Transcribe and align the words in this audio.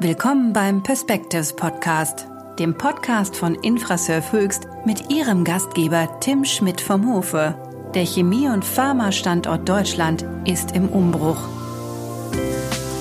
Willkommen 0.00 0.52
beim 0.52 0.82
Perspectives 0.82 1.54
Podcast, 1.54 2.26
dem 2.58 2.76
Podcast 2.76 3.36
von 3.36 3.54
Infrasurf 3.54 4.32
Höchst 4.32 4.66
mit 4.84 5.08
ihrem 5.08 5.44
Gastgeber 5.44 6.18
Tim 6.18 6.44
Schmidt 6.44 6.80
vom 6.80 7.08
Hofe. 7.08 7.54
Der 7.94 8.04
Chemie- 8.04 8.48
und 8.48 8.64
Pharma-Standort 8.64 9.68
Deutschland 9.68 10.26
ist 10.46 10.72
im 10.72 10.88
Umbruch. 10.88 11.38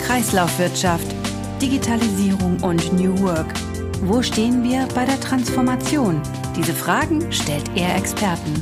Kreislaufwirtschaft, 0.05 1.07
Digitalisierung 1.59 2.61
und 2.61 2.93
New 2.93 3.19
Work. 3.21 3.51
Wo 4.03 4.21
stehen 4.21 4.63
wir 4.63 4.87
bei 4.93 5.05
der 5.05 5.19
Transformation? 5.19 6.21
Diese 6.55 6.73
Fragen 6.73 7.31
stellt 7.31 7.71
er 7.75 7.95
Experten. 7.95 8.53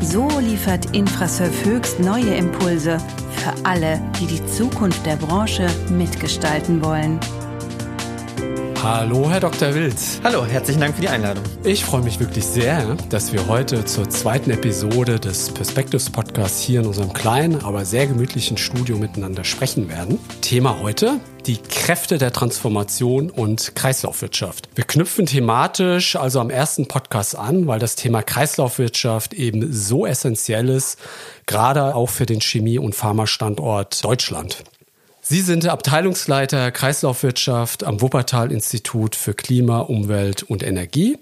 So 0.00 0.26
liefert 0.40 0.96
Infrasurf 0.96 1.66
Höchst 1.66 2.00
neue 2.00 2.34
Impulse 2.34 2.96
für 3.36 3.66
alle, 3.66 4.00
die 4.18 4.26
die 4.26 4.46
Zukunft 4.46 5.04
der 5.04 5.16
Branche 5.16 5.68
mitgestalten 5.90 6.82
wollen. 6.82 7.20
Hallo, 8.82 9.30
Herr 9.30 9.38
Dr. 9.38 9.76
Wild. 9.76 9.94
Hallo, 10.24 10.44
herzlichen 10.44 10.80
Dank 10.80 10.96
für 10.96 11.02
die 11.02 11.08
Einladung. 11.08 11.44
Ich 11.62 11.84
freue 11.84 12.02
mich 12.02 12.18
wirklich 12.18 12.44
sehr, 12.44 12.96
dass 13.10 13.32
wir 13.32 13.46
heute 13.46 13.84
zur 13.84 14.10
zweiten 14.10 14.50
Episode 14.50 15.20
des 15.20 15.50
Perspectives 15.50 16.10
Podcasts 16.10 16.60
hier 16.60 16.80
in 16.80 16.86
unserem 16.86 17.12
kleinen, 17.12 17.64
aber 17.64 17.84
sehr 17.84 18.08
gemütlichen 18.08 18.56
Studio 18.56 18.96
miteinander 18.96 19.44
sprechen 19.44 19.88
werden. 19.88 20.18
Thema 20.40 20.80
heute, 20.80 21.20
die 21.46 21.58
Kräfte 21.58 22.18
der 22.18 22.32
Transformation 22.32 23.30
und 23.30 23.76
Kreislaufwirtschaft. 23.76 24.68
Wir 24.74 24.82
knüpfen 24.82 25.26
thematisch 25.26 26.16
also 26.16 26.40
am 26.40 26.50
ersten 26.50 26.88
Podcast 26.88 27.38
an, 27.38 27.68
weil 27.68 27.78
das 27.78 27.94
Thema 27.94 28.24
Kreislaufwirtschaft 28.24 29.32
eben 29.32 29.72
so 29.72 30.06
essentiell 30.06 30.68
ist, 30.68 30.98
gerade 31.46 31.94
auch 31.94 32.10
für 32.10 32.26
den 32.26 32.40
Chemie- 32.40 32.80
und 32.80 32.96
Pharmastandort 32.96 34.02
Deutschland. 34.02 34.64
Sie 35.24 35.40
sind 35.40 35.68
Abteilungsleiter 35.68 36.72
Kreislaufwirtschaft 36.72 37.84
am 37.84 38.00
Wuppertal-Institut 38.00 39.14
für 39.14 39.34
Klima, 39.34 39.78
Umwelt 39.78 40.42
und 40.42 40.64
Energie. 40.64 41.16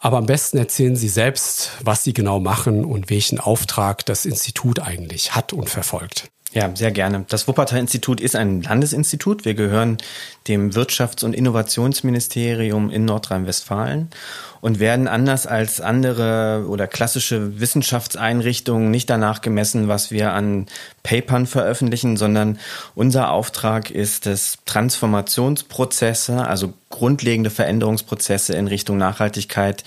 Aber 0.00 0.18
am 0.18 0.26
besten 0.26 0.58
erzählen 0.58 0.96
Sie 0.96 1.08
selbst, 1.08 1.70
was 1.80 2.02
Sie 2.02 2.12
genau 2.12 2.40
machen 2.40 2.84
und 2.84 3.10
welchen 3.10 3.38
Auftrag 3.38 4.04
das 4.06 4.26
Institut 4.26 4.80
eigentlich 4.80 5.36
hat 5.36 5.52
und 5.52 5.70
verfolgt. 5.70 6.28
Ja, 6.54 6.74
sehr 6.74 6.92
gerne. 6.92 7.26
Das 7.28 7.46
Wuppertal-Institut 7.46 8.22
ist 8.22 8.34
ein 8.34 8.62
Landesinstitut. 8.62 9.44
Wir 9.44 9.52
gehören 9.52 9.98
dem 10.48 10.70
Wirtschafts- 10.70 11.22
und 11.22 11.34
Innovationsministerium 11.34 12.88
in 12.88 13.04
Nordrhein-Westfalen 13.04 14.08
und 14.62 14.80
werden 14.80 15.08
anders 15.08 15.46
als 15.46 15.82
andere 15.82 16.64
oder 16.66 16.86
klassische 16.86 17.60
Wissenschaftseinrichtungen 17.60 18.90
nicht 18.90 19.10
danach 19.10 19.42
gemessen, 19.42 19.88
was 19.88 20.10
wir 20.10 20.32
an 20.32 20.66
Papern 21.02 21.46
veröffentlichen, 21.46 22.16
sondern 22.16 22.58
unser 22.94 23.30
Auftrag 23.30 23.90
ist 23.90 24.26
es, 24.26 24.56
Transformationsprozesse, 24.64 26.46
also 26.46 26.72
grundlegende 26.88 27.50
Veränderungsprozesse 27.50 28.54
in 28.54 28.68
Richtung 28.68 28.96
Nachhaltigkeit 28.96 29.84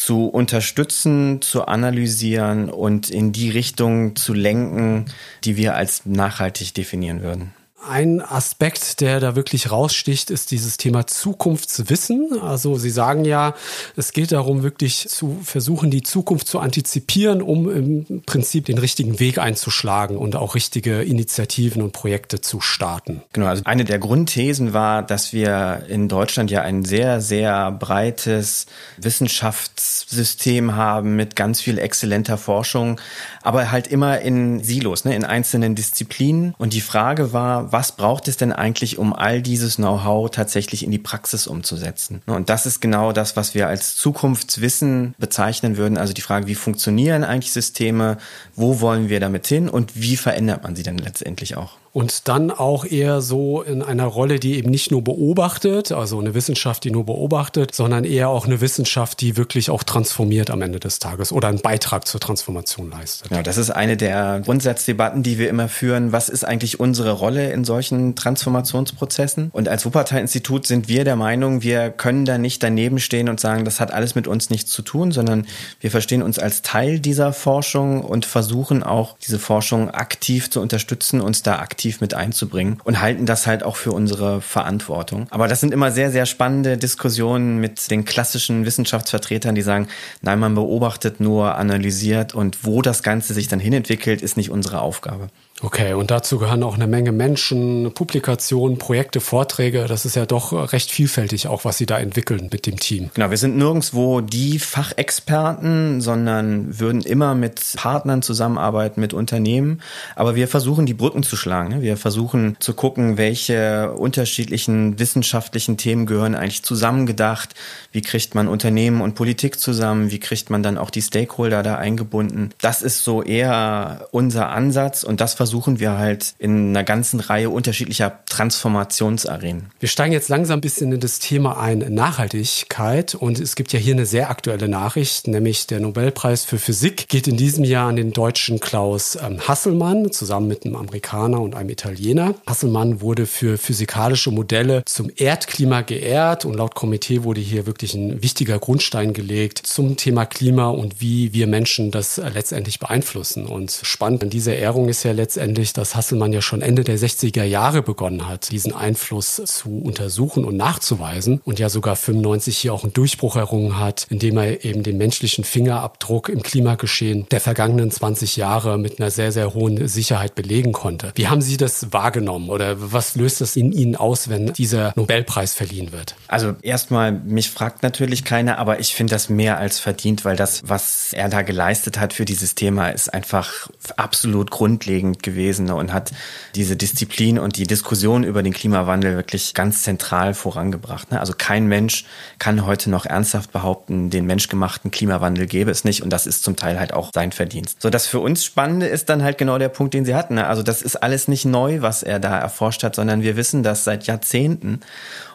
zu 0.00 0.28
unterstützen, 0.28 1.42
zu 1.42 1.66
analysieren 1.66 2.70
und 2.70 3.10
in 3.10 3.32
die 3.32 3.50
Richtung 3.50 4.16
zu 4.16 4.32
lenken, 4.32 5.04
die 5.44 5.58
wir 5.58 5.74
als 5.74 6.06
nachhaltig 6.06 6.72
definieren 6.72 7.20
würden. 7.20 7.52
Ein 7.86 8.20
Aspekt, 8.20 9.00
der 9.00 9.20
da 9.20 9.36
wirklich 9.36 9.70
raussticht, 9.70 10.30
ist 10.30 10.50
dieses 10.50 10.76
Thema 10.76 11.06
Zukunftswissen. 11.06 12.38
Also 12.42 12.76
Sie 12.76 12.90
sagen 12.90 13.24
ja, 13.24 13.54
es 13.96 14.12
geht 14.12 14.32
darum, 14.32 14.62
wirklich 14.62 15.08
zu 15.08 15.40
versuchen, 15.42 15.90
die 15.90 16.02
Zukunft 16.02 16.46
zu 16.46 16.58
antizipieren, 16.58 17.40
um 17.40 17.70
im 17.70 18.22
Prinzip 18.26 18.66
den 18.66 18.76
richtigen 18.76 19.18
Weg 19.18 19.38
einzuschlagen 19.38 20.18
und 20.18 20.36
auch 20.36 20.54
richtige 20.54 21.00
Initiativen 21.02 21.80
und 21.80 21.92
Projekte 21.92 22.42
zu 22.42 22.60
starten. 22.60 23.22
Genau, 23.32 23.46
also 23.46 23.62
eine 23.64 23.84
der 23.84 23.98
Grundthesen 23.98 24.74
war, 24.74 25.02
dass 25.02 25.32
wir 25.32 25.84
in 25.88 26.08
Deutschland 26.08 26.50
ja 26.50 26.60
ein 26.60 26.84
sehr, 26.84 27.22
sehr 27.22 27.72
breites 27.72 28.66
Wissenschaftssystem 28.98 30.76
haben 30.76 31.16
mit 31.16 31.34
ganz 31.34 31.62
viel 31.62 31.78
exzellenter 31.78 32.36
Forschung, 32.36 33.00
aber 33.42 33.70
halt 33.70 33.86
immer 33.86 34.20
in 34.20 34.62
Silos, 34.62 35.06
ne, 35.06 35.16
in 35.16 35.24
einzelnen 35.24 35.74
Disziplinen. 35.74 36.54
Und 36.58 36.74
die 36.74 36.82
Frage 36.82 37.32
war, 37.32 37.69
was 37.72 37.92
braucht 37.92 38.28
es 38.28 38.36
denn 38.36 38.52
eigentlich, 38.52 38.98
um 38.98 39.12
all 39.12 39.42
dieses 39.42 39.76
Know-how 39.76 40.30
tatsächlich 40.30 40.84
in 40.84 40.90
die 40.90 40.98
Praxis 40.98 41.46
umzusetzen? 41.46 42.22
Und 42.26 42.48
das 42.48 42.66
ist 42.66 42.80
genau 42.80 43.12
das, 43.12 43.36
was 43.36 43.54
wir 43.54 43.68
als 43.68 43.96
Zukunftswissen 43.96 45.14
bezeichnen 45.18 45.76
würden. 45.76 45.98
Also 45.98 46.12
die 46.12 46.22
Frage, 46.22 46.46
wie 46.46 46.54
funktionieren 46.54 47.24
eigentlich 47.24 47.52
Systeme? 47.52 48.18
Wo 48.54 48.80
wollen 48.80 49.08
wir 49.08 49.20
damit 49.20 49.46
hin? 49.46 49.68
Und 49.68 50.00
wie 50.00 50.16
verändert 50.16 50.62
man 50.62 50.76
sie 50.76 50.82
dann 50.82 50.98
letztendlich 50.98 51.56
auch? 51.56 51.79
Und 51.92 52.28
dann 52.28 52.50
auch 52.50 52.84
eher 52.84 53.20
so 53.20 53.62
in 53.62 53.82
einer 53.82 54.04
Rolle, 54.04 54.38
die 54.38 54.56
eben 54.56 54.70
nicht 54.70 54.92
nur 54.92 55.02
beobachtet, 55.02 55.90
also 55.90 56.20
eine 56.20 56.34
Wissenschaft, 56.34 56.84
die 56.84 56.90
nur 56.90 57.04
beobachtet, 57.04 57.74
sondern 57.74 58.04
eher 58.04 58.28
auch 58.28 58.46
eine 58.46 58.60
Wissenschaft, 58.60 59.20
die 59.20 59.36
wirklich 59.36 59.70
auch 59.70 59.82
transformiert 59.82 60.50
am 60.50 60.62
Ende 60.62 60.78
des 60.78 61.00
Tages 61.00 61.32
oder 61.32 61.48
einen 61.48 61.60
Beitrag 61.60 62.06
zur 62.06 62.20
Transformation 62.20 62.90
leistet. 62.90 63.30
Ja, 63.32 63.42
das 63.42 63.56
ist 63.56 63.70
eine 63.70 63.96
der 63.96 64.40
Grundsatzdebatten, 64.44 65.24
die 65.24 65.38
wir 65.38 65.48
immer 65.48 65.68
führen. 65.68 66.12
Was 66.12 66.28
ist 66.28 66.44
eigentlich 66.44 66.78
unsere 66.78 67.12
Rolle 67.12 67.50
in 67.52 67.64
solchen 67.64 68.14
Transformationsprozessen? 68.14 69.50
Und 69.52 69.68
als 69.68 69.84
Wuppertal-Institut 69.84 70.66
sind 70.66 70.88
wir 70.88 71.04
der 71.04 71.16
Meinung, 71.16 71.62
wir 71.62 71.90
können 71.90 72.24
da 72.24 72.38
nicht 72.38 72.62
daneben 72.62 73.00
stehen 73.00 73.28
und 73.28 73.40
sagen, 73.40 73.64
das 73.64 73.80
hat 73.80 73.92
alles 73.92 74.14
mit 74.14 74.28
uns 74.28 74.48
nichts 74.50 74.70
zu 74.70 74.82
tun, 74.82 75.10
sondern 75.10 75.46
wir 75.80 75.90
verstehen 75.90 76.22
uns 76.22 76.38
als 76.38 76.62
Teil 76.62 77.00
dieser 77.00 77.32
Forschung 77.32 78.04
und 78.04 78.26
versuchen 78.26 78.84
auch 78.84 79.16
diese 79.18 79.40
Forschung 79.40 79.90
aktiv 79.90 80.50
zu 80.50 80.60
unterstützen, 80.60 81.20
uns 81.20 81.42
da 81.42 81.58
aktiv 81.58 81.79
aktiv 81.80 82.02
mit 82.02 82.12
einzubringen 82.12 82.78
und 82.84 83.00
halten 83.00 83.24
das 83.24 83.46
halt 83.46 83.62
auch 83.62 83.76
für 83.76 83.92
unsere 83.92 84.42
Verantwortung. 84.42 85.26
Aber 85.30 85.48
das 85.48 85.60
sind 85.60 85.72
immer 85.72 85.90
sehr, 85.90 86.10
sehr 86.10 86.26
spannende 86.26 86.76
Diskussionen 86.76 87.56
mit 87.56 87.90
den 87.90 88.04
klassischen 88.04 88.66
Wissenschaftsvertretern, 88.66 89.54
die 89.54 89.62
sagen, 89.62 89.88
nein, 90.20 90.38
man 90.40 90.54
beobachtet 90.54 91.20
nur, 91.20 91.54
analysiert 91.54 92.34
und 92.34 92.66
wo 92.66 92.82
das 92.82 93.02
Ganze 93.02 93.32
sich 93.32 93.48
dann 93.48 93.60
hinentwickelt, 93.60 94.20
ist 94.20 94.36
nicht 94.36 94.50
unsere 94.50 94.82
Aufgabe. 94.82 95.28
Okay, 95.62 95.92
und 95.92 96.10
dazu 96.10 96.38
gehören 96.38 96.62
auch 96.62 96.74
eine 96.74 96.86
Menge 96.86 97.12
Menschen, 97.12 97.92
Publikationen, 97.92 98.78
Projekte, 98.78 99.20
Vorträge. 99.20 99.84
Das 99.86 100.06
ist 100.06 100.16
ja 100.16 100.24
doch 100.24 100.72
recht 100.72 100.90
vielfältig, 100.90 101.48
auch 101.48 101.66
was 101.66 101.76
Sie 101.76 101.84
da 101.84 101.98
entwickeln 101.98 102.48
mit 102.50 102.64
dem 102.64 102.78
Team. 102.78 103.10
Genau, 103.12 103.28
wir 103.28 103.36
sind 103.36 103.58
nirgendwo 103.58 104.22
die 104.22 104.58
Fachexperten, 104.58 106.00
sondern 106.00 106.78
würden 106.78 107.02
immer 107.02 107.34
mit 107.34 107.60
Partnern 107.76 108.22
zusammenarbeiten, 108.22 109.02
mit 109.02 109.12
Unternehmen. 109.12 109.82
Aber 110.16 110.34
wir 110.34 110.48
versuchen, 110.48 110.86
die 110.86 110.94
Brücken 110.94 111.22
zu 111.22 111.36
schlagen. 111.36 111.68
Ne? 111.68 111.82
Wir 111.82 111.98
versuchen 111.98 112.56
zu 112.58 112.72
gucken, 112.72 113.18
welche 113.18 113.92
unterschiedlichen 113.92 114.98
wissenschaftlichen 114.98 115.76
Themen 115.76 116.06
gehören 116.06 116.34
eigentlich 116.34 116.62
zusammengedacht. 116.62 117.54
Wie 117.92 118.00
kriegt 118.00 118.34
man 118.34 118.48
Unternehmen 118.48 119.02
und 119.02 119.14
Politik 119.14 119.60
zusammen? 119.60 120.10
Wie 120.10 120.20
kriegt 120.20 120.48
man 120.48 120.62
dann 120.62 120.78
auch 120.78 120.88
die 120.88 121.02
Stakeholder 121.02 121.62
da 121.62 121.74
eingebunden? 121.74 122.50
Das 122.62 122.80
ist 122.80 123.04
so 123.04 123.22
eher 123.22 124.08
unser 124.10 124.48
Ansatz 124.48 125.04
und 125.04 125.20
das 125.20 125.34
versuchen 125.34 125.49
versuchen 125.50 125.80
wir 125.80 125.98
halt 125.98 126.34
in 126.38 126.68
einer 126.68 126.84
ganzen 126.84 127.18
Reihe 127.18 127.50
unterschiedlicher 127.50 128.20
Transformationsarenen. 128.26 129.70
Wir 129.80 129.88
steigen 129.88 130.12
jetzt 130.12 130.28
langsam 130.28 130.58
ein 130.58 130.60
bisschen 130.60 130.92
in 130.92 131.00
das 131.00 131.18
Thema 131.18 131.58
ein 131.58 131.78
Nachhaltigkeit 131.92 133.16
und 133.16 133.40
es 133.40 133.56
gibt 133.56 133.72
ja 133.72 133.80
hier 133.80 133.94
eine 133.94 134.06
sehr 134.06 134.30
aktuelle 134.30 134.68
Nachricht, 134.68 135.26
nämlich 135.26 135.66
der 135.66 135.80
Nobelpreis 135.80 136.44
für 136.44 136.60
Physik 136.60 137.08
geht 137.08 137.26
in 137.26 137.36
diesem 137.36 137.64
Jahr 137.64 137.88
an 137.88 137.96
den 137.96 138.12
deutschen 138.12 138.60
Klaus 138.60 139.16
ähm, 139.16 139.40
Hasselmann 139.40 140.12
zusammen 140.12 140.46
mit 140.46 140.64
einem 140.64 140.76
Amerikaner 140.76 141.40
und 141.40 141.56
einem 141.56 141.70
Italiener. 141.70 142.36
Hasselmann 142.46 143.00
wurde 143.00 143.26
für 143.26 143.58
physikalische 143.58 144.30
Modelle 144.30 144.84
zum 144.86 145.10
Erdklima 145.16 145.80
geehrt 145.80 146.44
und 146.44 146.54
laut 146.54 146.76
Komitee 146.76 147.24
wurde 147.24 147.40
hier 147.40 147.66
wirklich 147.66 147.94
ein 147.94 148.22
wichtiger 148.22 148.60
Grundstein 148.60 149.14
gelegt 149.14 149.58
zum 149.64 149.96
Thema 149.96 150.26
Klima 150.26 150.68
und 150.68 151.00
wie 151.00 151.32
wir 151.32 151.48
Menschen 151.48 151.90
das 151.90 152.18
äh, 152.18 152.28
letztendlich 152.28 152.78
beeinflussen. 152.78 153.46
Und 153.46 153.80
spannend 153.82 154.22
an 154.22 154.30
dieser 154.30 154.54
Ehrung 154.54 154.88
ist 154.88 155.02
ja 155.02 155.10
letztendlich 155.10 155.39
letztendlich, 155.40 155.72
dass 155.72 155.96
Hasselmann 155.96 156.34
ja 156.34 156.42
schon 156.42 156.60
Ende 156.60 156.84
der 156.84 156.98
60er 156.98 157.44
Jahre 157.44 157.80
begonnen 157.80 158.28
hat, 158.28 158.50
diesen 158.50 158.74
Einfluss 158.74 159.36
zu 159.36 159.78
untersuchen 159.78 160.44
und 160.44 160.58
nachzuweisen 160.58 161.40
und 161.44 161.58
ja 161.58 161.70
sogar 161.70 161.96
95 161.96 162.58
hier 162.58 162.74
auch 162.74 162.84
einen 162.84 162.92
Durchbruch 162.92 163.36
errungen 163.36 163.78
hat, 163.78 164.06
indem 164.10 164.36
er 164.36 164.66
eben 164.66 164.82
den 164.82 164.98
menschlichen 164.98 165.44
Fingerabdruck 165.44 166.28
im 166.28 166.42
Klimageschehen 166.42 167.26
der 167.30 167.40
vergangenen 167.40 167.90
20 167.90 168.36
Jahre 168.36 168.76
mit 168.76 169.00
einer 169.00 169.10
sehr, 169.10 169.32
sehr 169.32 169.54
hohen 169.54 169.88
Sicherheit 169.88 170.34
belegen 170.34 170.72
konnte. 170.72 171.12
Wie 171.14 171.28
haben 171.28 171.40
Sie 171.40 171.56
das 171.56 171.90
wahrgenommen 171.90 172.50
oder 172.50 172.92
was 172.92 173.16
löst 173.16 173.40
das 173.40 173.56
in 173.56 173.72
Ihnen 173.72 173.96
aus, 173.96 174.28
wenn 174.28 174.52
dieser 174.52 174.92
Nobelpreis 174.94 175.54
verliehen 175.54 175.90
wird? 175.90 176.16
Also 176.28 176.54
erstmal, 176.60 177.12
mich 177.12 177.48
fragt 177.48 177.82
natürlich 177.82 178.24
keiner, 178.24 178.58
aber 178.58 178.78
ich 178.78 178.94
finde 178.94 179.14
das 179.14 179.30
mehr 179.30 179.56
als 179.56 179.78
verdient, 179.78 180.26
weil 180.26 180.36
das, 180.36 180.60
was 180.66 181.14
er 181.14 181.30
da 181.30 181.40
geleistet 181.40 181.98
hat 181.98 182.12
für 182.12 182.26
dieses 182.26 182.54
Thema, 182.54 182.90
ist 182.90 183.14
einfach 183.14 183.70
absolut 183.96 184.50
grundlegend 184.50 185.22
gewesen 185.22 185.29
und 185.74 185.92
hat 185.92 186.12
diese 186.54 186.76
Disziplin 186.76 187.38
und 187.38 187.56
die 187.56 187.66
Diskussion 187.66 188.24
über 188.24 188.42
den 188.42 188.52
Klimawandel 188.52 189.16
wirklich 189.16 189.54
ganz 189.54 189.82
zentral 189.82 190.34
vorangebracht. 190.34 191.10
Ne? 191.10 191.20
Also 191.20 191.32
kein 191.36 191.66
Mensch 191.66 192.04
kann 192.38 192.66
heute 192.66 192.90
noch 192.90 193.06
ernsthaft 193.06 193.52
behaupten, 193.52 194.10
den 194.10 194.26
menschgemachten 194.26 194.90
Klimawandel 194.90 195.46
gäbe 195.46 195.70
es 195.70 195.84
nicht 195.84 196.02
und 196.02 196.10
das 196.10 196.26
ist 196.26 196.42
zum 196.42 196.56
Teil 196.56 196.78
halt 196.78 196.92
auch 196.92 197.10
sein 197.14 197.32
Verdienst. 197.32 197.80
So, 197.82 197.90
das 197.90 198.06
für 198.06 198.20
uns 198.20 198.44
Spannende 198.44 198.86
ist 198.86 199.08
dann 199.08 199.22
halt 199.22 199.38
genau 199.38 199.58
der 199.58 199.68
Punkt, 199.68 199.94
den 199.94 200.04
Sie 200.04 200.14
hatten. 200.14 200.34
Ne? 200.34 200.46
Also 200.46 200.62
das 200.62 200.82
ist 200.82 200.96
alles 200.96 201.28
nicht 201.28 201.44
neu, 201.44 201.82
was 201.82 202.02
er 202.02 202.18
da 202.18 202.38
erforscht 202.38 202.82
hat, 202.82 202.94
sondern 202.94 203.22
wir 203.22 203.36
wissen 203.36 203.62
das 203.62 203.84
seit 203.84 204.06
Jahrzehnten. 204.06 204.80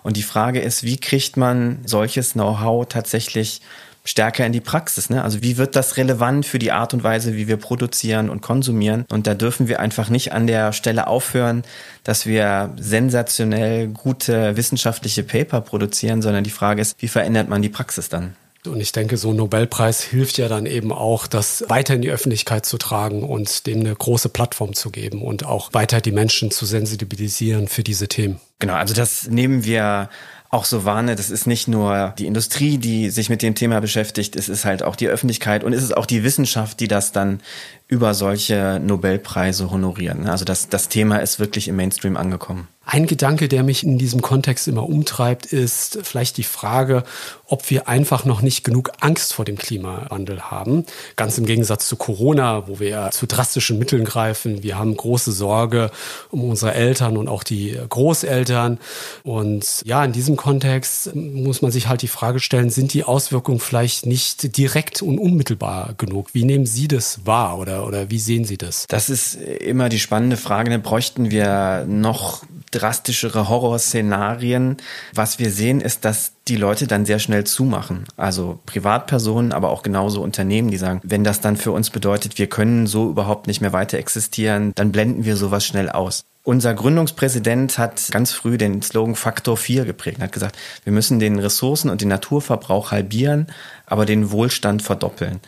Und 0.04 0.18
die 0.18 0.24
Frage 0.24 0.60
ist, 0.60 0.84
wie 0.84 0.98
kriegt 0.98 1.38
man 1.38 1.80
solches 1.86 2.34
Know-how 2.34 2.88
tatsächlich 2.88 3.62
stärker 4.06 4.46
in 4.46 4.54
die 4.54 4.62
Praxis. 4.62 5.10
Ne? 5.10 5.24
Also 5.24 5.42
wie 5.42 5.58
wird 5.58 5.76
das 5.76 5.98
relevant 5.98 6.46
für 6.46 6.60
die 6.60 6.72
Art 6.72 6.94
und 6.94 7.04
Weise, 7.04 7.36
wie 7.36 7.48
wir 7.48 7.58
produzieren 7.58 8.30
und 8.30 8.42
konsumieren? 8.42 9.06
Und 9.12 9.28
da 9.28 9.34
dürfen 9.34 9.68
wir 9.68 9.82
einfach 9.82 10.10
nicht 10.10 10.32
an 10.32 10.48
der 10.48 10.72
Stelle 10.72 11.08
aufhören, 11.08 11.64
dass 12.04 12.26
wir 12.26 12.74
sensationell 12.78 13.88
gute 13.88 14.56
wissenschaftliche 14.56 15.24
Paper 15.24 15.60
produzieren, 15.62 16.22
sondern 16.22 16.44
die 16.44 16.50
Frage 16.50 16.82
ist, 16.82 17.02
wie 17.02 17.08
verändert 17.08 17.50
man 17.50 17.62
die 17.62 17.70
Praxis 17.70 18.08
dann? 18.08 18.36
Und 18.68 18.80
ich 18.80 18.92
denke, 18.92 19.18
so 19.18 19.30
ein 19.30 19.36
Nobelpreis 19.36 20.02
hilft 20.02 20.38
ja 20.38 20.48
dann 20.48 20.66
eben 20.66 20.92
auch, 20.92 21.28
das 21.28 21.66
weiter 21.68 21.94
in 21.94 22.02
die 22.02 22.10
Öffentlichkeit 22.10 22.66
zu 22.66 22.78
tragen 22.78 23.24
und 23.24 23.68
dem 23.68 23.82
eine 23.82 23.96
große 23.96 24.30
Plattform 24.30 24.74
zu 24.74 24.90
geben 24.90 25.22
und 25.22 25.46
auch 25.46 25.74
weiter 25.74 26.02
die 26.02 26.12
Menschen 26.12 26.52
zu 26.52 26.66
sensibilisieren 26.66 27.68
für 27.68 27.84
diese 27.84 28.08
Themen. 28.08 28.40
Genau, 28.60 28.74
also 28.74 28.94
das 28.94 29.28
nehmen 29.28 29.66
wir 29.66 30.10
auch 30.56 30.64
so 30.64 30.86
warne, 30.86 31.18
das 31.18 31.30
ist 31.30 31.48
nicht 31.48 31.68
nur 31.68 32.14
die 32.18 32.28
Industrie, 32.28 32.78
die 32.78 33.10
sich 33.10 33.30
mit 33.30 33.42
dem 33.42 33.56
Thema 33.56 33.82
beschäftigt, 33.82 34.38
es 34.38 34.48
ist 34.48 34.64
halt 34.64 34.84
auch 34.84 34.96
die 34.96 35.10
Öffentlichkeit 35.10 35.66
und 35.66 35.74
es 35.74 35.84
ist 35.84 35.96
auch 35.96 36.06
die 36.06 36.24
Wissenschaft, 36.24 36.80
die 36.80 36.88
das 36.88 37.12
dann 37.12 37.42
über 37.90 38.14
solche 38.14 38.80
Nobelpreise 38.82 39.70
honorieren. 39.70 40.28
Also 40.28 40.46
das, 40.46 40.70
das 40.70 40.88
Thema 40.88 41.18
ist 41.18 41.40
wirklich 41.40 41.68
im 41.68 41.76
Mainstream 41.76 42.16
angekommen. 42.16 42.70
Ein 42.88 43.08
Gedanke, 43.08 43.48
der 43.48 43.64
mich 43.64 43.84
in 43.84 43.98
diesem 43.98 44.22
Kontext 44.22 44.68
immer 44.68 44.88
umtreibt, 44.88 45.48
ist 45.48 45.98
vielleicht 46.04 46.38
die 46.38 46.44
Frage, 46.44 47.04
ob 47.48 47.70
wir 47.72 47.88
einfach 47.88 48.26
noch 48.26 48.42
nicht 48.44 48.64
genug 48.64 48.92
Angst 49.00 49.34
vor 49.34 49.44
dem 49.44 49.58
Klimawandel 49.58 50.52
haben. 50.52 50.86
Ganz 51.16 51.38
im 51.40 51.46
Gegensatz 51.46 51.88
zu 51.88 51.96
Corona, 51.96 52.68
wo 52.68 52.80
wir 52.80 53.10
zu 53.12 53.26
drastischen 53.26 53.80
Mitteln 53.80 54.06
greifen. 54.06 54.62
Wir 54.62 54.78
haben 54.78 54.96
große 54.96 55.32
Sorge 55.32 55.90
um 56.30 56.48
unsere 56.48 56.74
Eltern 56.74 57.18
und 57.18 57.28
auch 57.28 57.44
die 57.44 57.78
Großeltern. 57.90 58.80
Und 59.24 59.82
ja, 59.84 60.06
in 60.06 60.12
diesem 60.12 60.36
Kontext 60.36 61.16
muss 61.16 61.64
man 61.64 61.72
sich 61.72 61.88
halt 61.88 62.04
die 62.04 62.08
Frage 62.08 62.40
stellen, 62.40 62.70
sind 62.70 62.94
die 62.94 63.04
Auswirkungen 63.04 63.60
vielleicht 63.60 64.06
nicht 64.06 64.58
direkt 64.58 65.02
und 65.02 65.18
unmittelbar 65.18 65.96
genug? 65.98 66.30
Wie 66.34 66.46
nehmen 66.46 66.68
Sie 66.68 66.88
das 66.88 67.26
wahr 67.26 67.58
oder, 67.58 67.88
oder 67.88 68.12
wie 68.12 68.20
sehen 68.20 68.46
Sie 68.46 68.58
das? 68.58 68.86
Das 68.90 69.10
ist 69.10 69.36
immer 69.36 69.90
die 69.90 70.00
spannende 70.00 70.38
Frage. 70.38 70.78
Bräuchten 70.80 71.32
wir 71.32 71.86
noch 71.88 72.44
drastischere 72.80 73.50
Horrorszenarien. 73.50 74.78
Was 75.14 75.40
wir 75.40 75.52
sehen, 75.52 75.82
ist, 75.82 76.06
dass 76.06 76.34
die 76.48 76.58
Leute 76.58 76.88
dann 76.88 77.06
sehr 77.06 77.20
schnell 77.20 77.46
zumachen. 77.46 78.06
Also 78.18 78.60
Privatpersonen, 78.66 79.52
aber 79.52 79.70
auch 79.70 79.82
genauso 79.82 80.22
Unternehmen, 80.22 80.70
die 80.70 80.78
sagen, 80.78 81.02
wenn 81.04 81.24
das 81.24 81.42
dann 81.42 81.58
für 81.58 81.72
uns 81.72 81.90
bedeutet, 81.90 82.38
wir 82.38 82.48
können 82.48 82.86
so 82.88 83.10
überhaupt 83.10 83.48
nicht 83.48 83.62
mehr 83.62 83.74
weiter 83.74 83.98
existieren, 83.98 84.72
dann 84.76 84.92
blenden 84.92 85.26
wir 85.26 85.38
sowas 85.38 85.66
schnell 85.66 85.90
aus. 85.90 86.24
Unser 86.44 86.76
Gründungspräsident 86.76 87.80
hat 87.80 88.10
ganz 88.12 88.32
früh 88.32 88.60
den 88.60 88.84
Slogan 88.84 89.16
Faktor 89.16 89.58
4 89.58 89.86
geprägt, 89.86 90.22
hat 90.22 90.32
gesagt, 90.32 90.56
wir 90.84 90.94
müssen 90.94 91.18
den 91.18 91.40
Ressourcen- 91.40 91.90
und 91.90 92.02
den 92.02 92.10
Naturverbrauch 92.10 92.92
halbieren, 92.92 93.48
aber 93.88 94.06
den 94.06 94.30
Wohlstand 94.30 94.84
verdoppeln. 94.84 95.40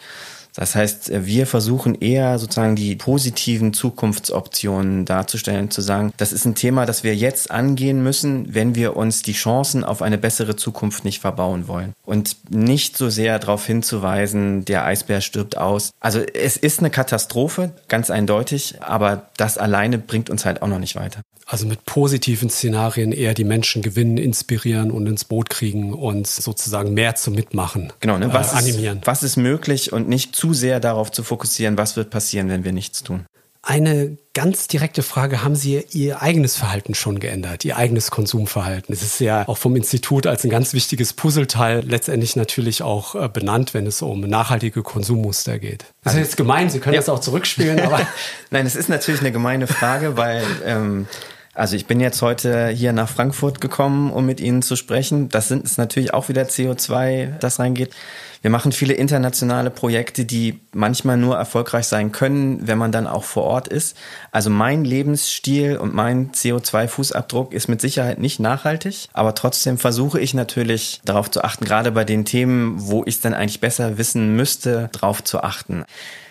Das 0.57 0.73
heißt, 0.73 1.11
wir 1.27 1.45
versuchen 1.45 1.93
eher 1.93 2.39
sozusagen 2.39 2.75
die 2.75 2.95
positiven 2.95 3.73
Zukunftsoptionen 3.73 5.05
darzustellen, 5.05 5.69
zu 5.69 5.81
sagen, 5.81 6.11
das 6.17 6.33
ist 6.33 6.45
ein 6.45 6.55
Thema, 6.55 6.87
das 6.87 7.03
wir 7.03 7.15
jetzt 7.15 7.51
angehen 7.51 8.01
müssen, 8.01 8.55
wenn 8.55 8.73
wir 8.73 8.97
uns 8.97 9.21
die 9.21 9.33
Chancen 9.33 9.83
auf 9.83 10.01
eine 10.01 10.17
bessere 10.17 10.55
Zukunft 10.55 11.05
nicht 11.05 11.21
verbauen 11.21 11.67
wollen. 11.67 11.93
Und 12.05 12.37
nicht 12.49 12.97
so 12.97 13.11
sehr 13.11 13.37
darauf 13.37 13.67
hinzuweisen, 13.67 14.65
der 14.65 14.83
Eisbär 14.83 15.21
stirbt 15.21 15.57
aus. 15.57 15.91
Also 15.99 16.21
es 16.21 16.57
ist 16.57 16.79
eine 16.79 16.89
Katastrophe, 16.89 17.73
ganz 17.87 18.09
eindeutig, 18.09 18.81
aber 18.81 19.29
das 19.37 19.59
alleine 19.59 19.99
bringt 19.99 20.31
uns 20.31 20.43
halt 20.43 20.63
auch 20.63 20.67
noch 20.67 20.79
nicht 20.79 20.95
weiter. 20.95 21.21
Also 21.49 21.65
mit 21.65 21.85
positiven 21.85 22.49
Szenarien 22.49 23.13
eher 23.13 23.33
die 23.33 23.45
Menschen 23.45 23.81
gewinnen, 23.81 24.17
inspirieren 24.17 24.91
und 24.91 25.07
ins 25.07 25.23
Boot 25.23 25.49
kriegen 25.49 25.93
und 25.93 26.27
sozusagen 26.27 26.93
mehr 26.93 27.15
zum 27.15 27.35
Mitmachen 27.35 27.93
genau, 28.01 28.17
ne? 28.17 28.33
was 28.33 28.51
äh, 28.51 28.57
animieren. 28.57 28.97
Ist, 28.97 29.07
was 29.07 29.23
ist 29.23 29.37
möglich 29.37 29.93
und 29.93 30.09
nicht 30.09 30.35
zu 30.35 30.53
sehr 30.53 30.81
darauf 30.81 31.09
zu 31.09 31.23
fokussieren, 31.23 31.77
was 31.77 31.95
wird 31.95 32.09
passieren, 32.09 32.49
wenn 32.49 32.65
wir 32.65 32.73
nichts 32.73 33.01
tun. 33.01 33.25
Eine 33.63 34.17
ganz 34.33 34.67
direkte 34.67 35.03
Frage, 35.03 35.43
haben 35.43 35.55
Sie 35.55 35.83
Ihr 35.91 36.21
eigenes 36.21 36.55
Verhalten 36.55 36.95
schon 36.95 37.19
geändert, 37.19 37.65
Ihr 37.65 37.77
eigenes 37.77 38.11
Konsumverhalten? 38.11 38.93
Es 38.93 39.01
ist 39.01 39.19
ja 39.19 39.47
auch 39.47 39.57
vom 39.57 39.75
Institut 39.77 40.27
als 40.27 40.43
ein 40.43 40.49
ganz 40.49 40.73
wichtiges 40.73 41.13
Puzzleteil 41.13 41.83
letztendlich 41.85 42.35
natürlich 42.35 42.81
auch 42.81 43.15
äh, 43.15 43.29
benannt, 43.29 43.73
wenn 43.73 43.85
es 43.85 44.01
um 44.01 44.21
nachhaltige 44.21 44.83
Konsummuster 44.83 45.59
geht. 45.59 45.85
Das 46.03 46.13
ist 46.15 46.19
jetzt 46.19 46.37
gemein, 46.37 46.69
Sie 46.69 46.79
können 46.79 46.93
ja. 46.93 46.99
das 46.99 47.09
auch 47.09 47.19
zurückspielen, 47.19 47.79
aber... 47.85 48.05
Nein, 48.51 48.65
es 48.65 48.75
ist 48.75 48.89
natürlich 48.89 49.21
eine 49.21 49.31
gemeine 49.31 49.67
Frage, 49.67 50.17
weil... 50.17 50.43
Ähm, 50.65 51.07
also 51.57 51.75
ich 51.75 51.87
bin 51.87 51.99
jetzt 51.99 52.21
heute 52.21 52.67
hier 52.67 52.93
nach 52.93 53.09
Frankfurt 53.09 53.59
gekommen, 53.59 54.11
um 54.11 54.25
mit 54.25 54.39
Ihnen 54.39 54.61
zu 54.61 54.75
sprechen. 54.75 55.27
Das 55.29 55.47
sind 55.47 55.65
es 55.65 55.77
natürlich 55.77 56.13
auch 56.13 56.29
wieder 56.29 56.43
CO2, 56.43 57.39
das 57.39 57.59
reingeht. 57.59 57.95
Wir 58.43 58.51
machen 58.51 58.71
viele 58.71 58.93
internationale 58.93 59.71
Projekte, 59.71 60.23
die 60.23 60.59
manchmal 60.71 61.17
nur 61.17 61.35
erfolgreich 61.35 61.87
sein 61.87 62.11
können, 62.11 62.67
wenn 62.67 62.77
man 62.77 62.91
dann 62.91 63.07
auch 63.07 63.23
vor 63.23 63.43
Ort 63.43 63.67
ist. 63.67 63.97
Also 64.31 64.51
mein 64.51 64.85
Lebensstil 64.85 65.77
und 65.77 65.95
mein 65.95 66.31
CO2-Fußabdruck 66.31 67.51
ist 67.51 67.67
mit 67.67 67.81
Sicherheit 67.81 68.19
nicht 68.19 68.39
nachhaltig, 68.39 69.09
aber 69.13 69.33
trotzdem 69.33 69.79
versuche 69.79 70.19
ich 70.19 70.35
natürlich 70.35 71.01
darauf 71.05 71.31
zu 71.31 71.43
achten, 71.43 71.65
gerade 71.65 71.91
bei 71.91 72.03
den 72.03 72.23
Themen, 72.23 72.75
wo 72.77 73.03
ich 73.05 73.15
es 73.15 73.21
dann 73.21 73.33
eigentlich 73.33 73.61
besser 73.61 73.97
wissen 73.97 74.35
müsste, 74.35 74.89
darauf 74.93 75.23
zu 75.23 75.41
achten. 75.41 75.85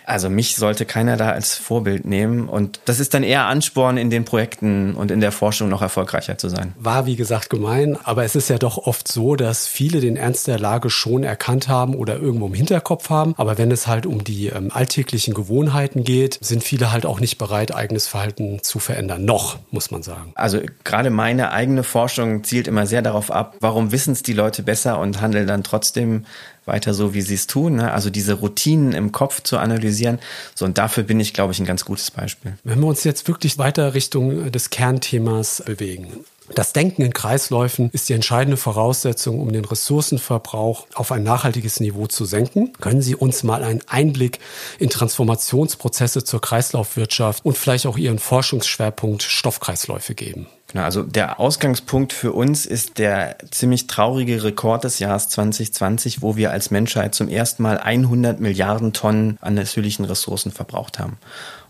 Also 0.06 0.30
mich 0.30 0.54
sollte 0.54 0.86
keiner 0.86 1.16
da 1.16 1.30
als 1.30 1.56
Vorbild 1.56 2.04
nehmen 2.04 2.48
und 2.48 2.80
das 2.84 3.00
ist 3.00 3.12
dann 3.12 3.24
eher 3.24 3.46
Ansporn 3.46 3.96
in 3.96 4.08
den 4.08 4.24
Projekten 4.24 4.94
und 4.94 5.10
in 5.10 5.20
der 5.20 5.32
Forschung 5.32 5.68
noch 5.68 5.82
erfolgreicher 5.82 6.38
zu 6.38 6.48
sein. 6.48 6.74
War 6.78 7.06
wie 7.06 7.16
gesagt 7.16 7.50
gemein, 7.50 7.98
aber 8.04 8.24
es 8.24 8.36
ist 8.36 8.48
ja 8.48 8.58
doch 8.58 8.78
oft 8.78 9.08
so, 9.08 9.34
dass 9.34 9.66
viele 9.66 10.00
den 10.00 10.16
Ernst 10.16 10.46
der 10.46 10.60
Lage 10.60 10.90
schon 10.90 11.24
erkannt 11.24 11.68
haben 11.68 11.96
oder 11.96 12.18
irgendwo 12.18 12.46
im 12.46 12.54
Hinterkopf 12.54 13.10
haben, 13.10 13.34
aber 13.36 13.58
wenn 13.58 13.72
es 13.72 13.88
halt 13.88 14.06
um 14.06 14.22
die 14.22 14.46
ähm, 14.46 14.70
alltäglichen 14.72 15.34
Gewohnheiten 15.34 16.04
geht, 16.04 16.38
sind 16.40 16.62
viele 16.62 16.92
halt 16.92 17.04
auch 17.04 17.18
nicht 17.18 17.36
bereit, 17.36 17.74
eigenes 17.74 18.06
Verhalten 18.06 18.62
zu 18.62 18.78
verändern. 18.78 19.24
Noch, 19.24 19.58
muss 19.72 19.90
man 19.90 20.04
sagen. 20.04 20.32
Also 20.36 20.60
gerade 20.84 21.10
meine 21.10 21.50
eigene 21.50 21.82
Forschung 21.82 22.44
zielt 22.44 22.68
immer 22.68 22.86
sehr 22.86 23.02
darauf 23.02 23.32
ab, 23.32 23.56
warum 23.58 23.90
wissen 23.90 24.12
es 24.12 24.22
die 24.22 24.34
Leute 24.34 24.62
besser 24.62 25.00
und 25.00 25.20
handeln 25.20 25.48
dann 25.48 25.64
trotzdem 25.64 26.26
weiter 26.66 26.94
so, 26.94 27.14
wie 27.14 27.22
sie 27.22 27.34
es 27.34 27.46
tun. 27.46 27.76
Ne? 27.76 27.92
Also 27.92 28.10
diese 28.10 28.34
Routinen 28.34 28.92
im 28.92 29.12
Kopf 29.12 29.42
zu 29.42 29.58
analysieren. 29.58 30.18
So, 30.54 30.64
und 30.64 30.78
dafür 30.78 31.04
bin 31.04 31.20
ich, 31.20 31.32
glaube 31.32 31.52
ich, 31.52 31.58
ein 31.58 31.66
ganz 31.66 31.84
gutes 31.84 32.10
Beispiel. 32.10 32.58
Wenn 32.64 32.80
wir 32.80 32.86
uns 32.86 33.04
jetzt 33.04 33.28
wirklich 33.28 33.58
weiter 33.58 33.94
Richtung 33.94 34.50
des 34.50 34.70
Kernthemas 34.70 35.62
bewegen. 35.64 36.08
Das 36.54 36.72
Denken 36.72 37.02
in 37.02 37.12
Kreisläufen 37.12 37.90
ist 37.92 38.08
die 38.08 38.12
entscheidende 38.12 38.56
Voraussetzung, 38.56 39.40
um 39.40 39.52
den 39.52 39.64
Ressourcenverbrauch 39.64 40.86
auf 40.94 41.10
ein 41.10 41.24
nachhaltiges 41.24 41.80
Niveau 41.80 42.06
zu 42.06 42.24
senken. 42.24 42.72
Können 42.80 43.02
Sie 43.02 43.16
uns 43.16 43.42
mal 43.42 43.64
einen 43.64 43.82
Einblick 43.88 44.38
in 44.78 44.88
Transformationsprozesse 44.88 46.22
zur 46.22 46.40
Kreislaufwirtschaft 46.40 47.44
und 47.44 47.58
vielleicht 47.58 47.86
auch 47.86 47.98
Ihren 47.98 48.20
Forschungsschwerpunkt 48.20 49.24
Stoffkreisläufe 49.24 50.14
geben? 50.14 50.46
Genau, 50.68 50.82
also 50.82 51.04
der 51.04 51.38
Ausgangspunkt 51.38 52.12
für 52.12 52.32
uns 52.32 52.66
ist 52.66 52.98
der 52.98 53.36
ziemlich 53.52 53.86
traurige 53.86 54.42
Rekord 54.42 54.82
des 54.82 54.98
Jahres 54.98 55.28
2020, 55.28 56.22
wo 56.22 56.34
wir 56.34 56.50
als 56.50 56.72
Menschheit 56.72 57.14
zum 57.14 57.28
ersten 57.28 57.62
Mal 57.62 57.78
100 57.78 58.40
Milliarden 58.40 58.92
Tonnen 58.92 59.38
an 59.40 59.54
natürlichen 59.54 60.04
Ressourcen 60.04 60.50
verbraucht 60.50 60.98
haben. 60.98 61.18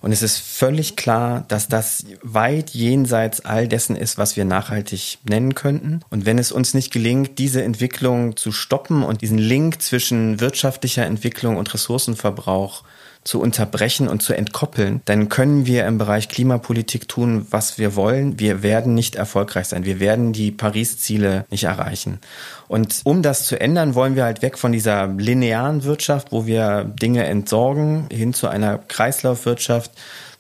Und 0.00 0.12
es 0.12 0.23
ist 0.23 0.38
völlig 0.38 0.97
klar, 0.97 1.45
dass 1.49 1.69
das 1.69 2.07
weit 2.23 2.71
jenseits 2.71 3.45
all 3.45 3.69
dessen 3.69 3.97
ist, 3.97 4.17
was 4.17 4.37
wir 4.37 4.47
nachhaltig 4.47 5.19
nennen 5.29 5.55
könnten. 5.55 6.00
Und 6.09 6.25
wenn 6.25 6.38
es 6.38 6.50
uns 6.50 6.73
nicht 6.73 6.91
gelingt, 6.91 7.38
diese 7.38 7.62
Entwicklung 7.62 8.37
zu 8.37 8.50
stoppen 8.50 9.03
und 9.03 9.21
diesen 9.21 9.38
Link 9.38 9.83
zwischen 9.83 10.41
wirtschaftlicher 10.41 11.05
Entwicklung 11.05 11.59
und 11.59 11.73
Ressourcenverbrauch 11.75 12.83
zu 13.26 13.40
unterbrechen 13.40 14.09
und 14.09 14.23
zu 14.23 14.35
entkoppeln, 14.35 15.00
dann 15.04 15.28
können 15.28 15.66
wir 15.66 15.87
im 15.87 15.99
Bereich 15.99 16.28
Klimapolitik 16.28 17.09
tun, 17.09 17.47
was 17.50 17.76
wir 17.76 17.97
wollen. 17.97 18.38
Wir 18.38 18.62
werden 18.62 18.95
nicht 18.95 19.16
erfolgreich 19.16 19.66
sein. 19.66 19.85
Wir 19.85 19.99
werden 19.99 20.33
die 20.33 20.52
Paris-Ziele 20.52 21.45
nicht 21.50 21.64
erreichen. 21.64 22.21
Und 22.68 23.00
um 23.04 23.23
das 23.23 23.47
zu 23.47 23.61
ändern, 23.61 23.95
wollen 23.95 24.14
wir 24.14 24.25
halt 24.25 24.42
weg 24.42 24.59
von 24.59 24.73
dieser 24.73 25.09
linearen 25.09 25.85
Wirtschaft, 25.85 26.30
wo 26.30 26.47
wir 26.47 26.85
Dinge 26.85 27.25
entsorgen, 27.25 28.06
hin 28.11 28.33
zu 28.33 28.49
einer 28.49 28.78
Kreislaufwirtschaft, 28.78 29.90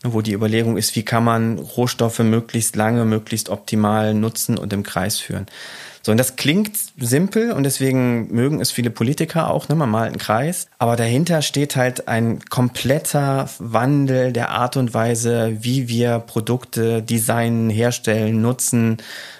wo 0.04 0.20
die 0.20 0.32
Überlegung 0.32 0.76
ist, 0.76 0.94
wie 0.94 1.04
kann 1.04 1.24
man 1.24 1.58
Rohstoffe 1.58 2.20
möglichst 2.20 2.76
lange, 2.76 3.04
möglichst 3.04 3.48
optimal 3.48 4.14
nutzen 4.14 4.58
und 4.58 4.72
im 4.72 4.84
Kreis 4.84 5.18
führen. 5.18 5.46
So, 6.06 6.12
und 6.12 6.18
das 6.18 6.36
klingt 6.36 6.78
simpel 6.98 7.50
und 7.50 7.64
deswegen 7.64 8.32
mögen 8.32 8.60
es 8.60 8.70
viele 8.70 8.90
Politiker 8.90 9.50
auch, 9.50 9.68
ne? 9.68 9.74
man 9.74 9.90
malt 9.90 10.10
einen 10.10 10.18
Kreis. 10.18 10.68
Aber 10.78 10.94
dahinter 10.94 11.42
steht 11.42 11.74
halt 11.74 12.06
ein 12.06 12.38
kompletter 12.48 13.50
Wandel 13.58 14.32
der 14.32 14.50
Art 14.50 14.76
und 14.76 14.94
Weise, 14.94 15.56
wie 15.62 15.88
wir 15.88 16.20
Produkte 16.20 17.02
designen, 17.02 17.70
herstellen, 17.70 18.40
nutzen, 18.40 18.98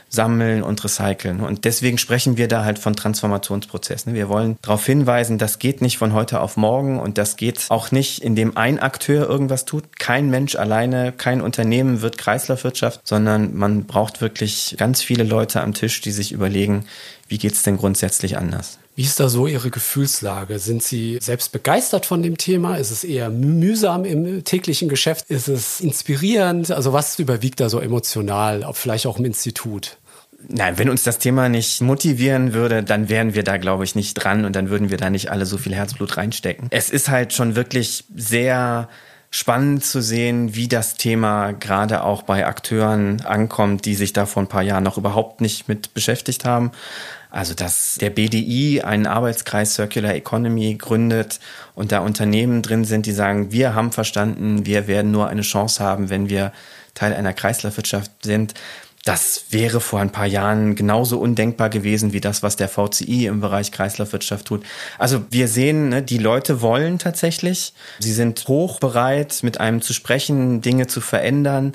sammeln 0.09 0.63
und 0.63 0.83
recyceln. 0.83 1.41
Und 1.41 1.65
deswegen 1.65 1.99
sprechen 1.99 2.37
wir 2.37 2.49
da 2.49 2.65
halt 2.65 2.79
von 2.79 2.95
Transformationsprozessen. 2.97 4.15
Wir 4.15 4.29
wollen 4.29 4.57
darauf 4.63 4.87
hinweisen, 4.87 5.39
das 5.39 5.59
geht 5.59 5.83
nicht 5.83 5.99
von 5.99 6.13
heute 6.13 6.41
auf 6.41 6.57
morgen 6.57 6.99
und 6.99 7.19
das 7.19 7.37
geht 7.37 7.67
auch 7.69 7.91
nicht, 7.91 8.23
indem 8.23 8.57
ein 8.57 8.79
Akteur 8.79 9.29
irgendwas 9.29 9.65
tut. 9.65 9.99
Kein 9.99 10.31
Mensch 10.31 10.57
alleine, 10.57 11.13
kein 11.13 11.41
Unternehmen 11.41 12.03
wird 12.03 12.19
Kreislaufwirtschaft, 12.19 13.01
sondern 13.05 13.55
man 13.55 13.85
braucht 13.85 14.21
wirklich 14.21 14.77
ganz 14.79 15.03
viele 15.03 15.25
Leute 15.25 15.61
am 15.61 15.75
Tisch, 15.75 16.01
die 16.01 16.13
sich 16.13 16.33
überlegen, 16.33 16.87
wie 17.29 17.39
geht's 17.39 17.63
denn 17.63 17.77
grundsätzlich 17.77 18.39
anders. 18.39 18.79
Wie 18.97 19.03
ist 19.03 19.21
da 19.21 19.29
so 19.29 19.47
Ihre 19.47 19.71
Gefühlslage? 19.71 20.59
Sind 20.59 20.83
Sie 20.83 21.19
selbst 21.21 21.53
begeistert 21.53 22.07
von 22.07 22.23
dem 22.23 22.39
Thema? 22.39 22.77
Ist 22.77 22.91
es 22.91 23.05
eher 23.05 23.29
mühsam 23.29 24.07
im 24.07 24.43
täglichen 24.43 24.89
Geschäft? 24.89 25.27
Ist 25.29 25.49
es 25.49 25.83
inspirierend? 25.83 26.71
Also 26.71 26.95
was 26.95 27.19
überwiegt 27.19 27.61
da 27.61 27.69
so 27.69 27.79
emotional, 27.79 28.67
vielleicht 28.73 29.07
auch 29.07 29.19
im 29.19 29.27
Institut? 29.27 29.99
Nein, 30.49 30.79
wenn 30.79 30.89
uns 30.89 31.03
das 31.03 31.19
Thema 31.19 31.51
nicht 31.51 31.83
motivieren 31.83 32.55
würde, 32.55 32.83
dann 32.83 33.11
wären 33.11 33.35
wir 33.35 33.43
da, 33.43 33.59
glaube 33.59 33.85
ich, 33.85 33.97
nicht 33.97 34.15
dran 34.15 34.47
und 34.47 34.57
dann 34.57 34.71
würden 34.71 34.89
wir 34.89 34.97
da 34.97 35.11
nicht 35.11 35.31
alle 35.31 35.45
so 35.45 35.59
viel 35.59 35.75
Herzblut 35.75 36.17
reinstecken. 36.17 36.69
Es 36.71 36.89
ist 36.89 37.11
halt 37.11 37.35
schon 37.35 37.55
wirklich 37.55 38.05
sehr 38.15 38.89
spannend 39.31 39.85
zu 39.85 40.01
sehen, 40.01 40.55
wie 40.55 40.69
das 40.69 40.95
Thema 40.95 41.53
gerade 41.53 42.03
auch 42.03 42.23
bei 42.23 42.47
Akteuren 42.47 43.21
ankommt, 43.21 43.85
die 43.85 43.95
sich 43.95 44.15
da 44.15 44.25
vor 44.25 44.43
ein 44.43 44.49
paar 44.49 44.63
Jahren 44.63 44.85
noch 44.85 44.97
überhaupt 44.97 45.43
nicht 45.43 45.69
mit 45.69 45.93
beschäftigt 45.93 46.47
haben. 46.47 46.71
Also, 47.37 47.53
dass 47.53 47.97
der 48.01 48.09
BDI 48.09 48.81
einen 48.81 49.07
Arbeitskreis 49.07 49.75
Circular 49.75 50.15
Economy 50.15 50.75
gründet 50.77 51.39
und 51.75 51.93
da 51.93 51.99
Unternehmen 51.99 52.63
drin 52.63 52.87
sind, 52.87 53.05
die 53.05 53.13
sagen, 53.13 53.53
wir 53.53 53.75
haben 53.75 53.93
verstanden, 53.93 54.65
wir 54.65 54.87
werden 54.87 55.11
nur 55.11 55.29
eine 55.29 55.43
Chance 55.43 55.85
haben, 55.85 56.09
wenn 56.09 56.31
wir 56.31 56.51
Teil 56.95 57.13
einer 57.13 57.35
Kreislaufwirtschaft 57.35 58.11
sind. 58.23 58.55
Das 59.05 59.45
wäre 59.51 59.83
vor 59.83 60.01
ein 60.01 60.13
paar 60.13 60.25
Jahren 60.25 60.77
genauso 60.77 61.21
undenkbar 61.21 61.69
gewesen 61.69 62.15
wie 62.15 62.23
das, 62.23 62.43
was 62.43 62.57
der 62.57 62.71
VCI 62.71 63.27
im 63.27 63.43
Bereich 63.43 63.71
Kreislaufwirtschaft 63.71 64.47
tut. 64.47 64.65
Also 64.97 65.23
wir 65.31 65.47
sehen, 65.47 65.91
ne, 65.91 66.03
die 66.03 66.17
Leute 66.17 66.63
wollen 66.63 66.99
tatsächlich. 66.99 67.75
Sie 67.99 68.15
sind 68.15 68.49
hochbereit, 68.49 69.43
mit 69.43 69.61
einem 69.61 69.83
zu 69.83 69.93
sprechen, 69.93 70.63
Dinge 70.63 70.87
zu 70.87 71.03
verändern. 71.03 71.75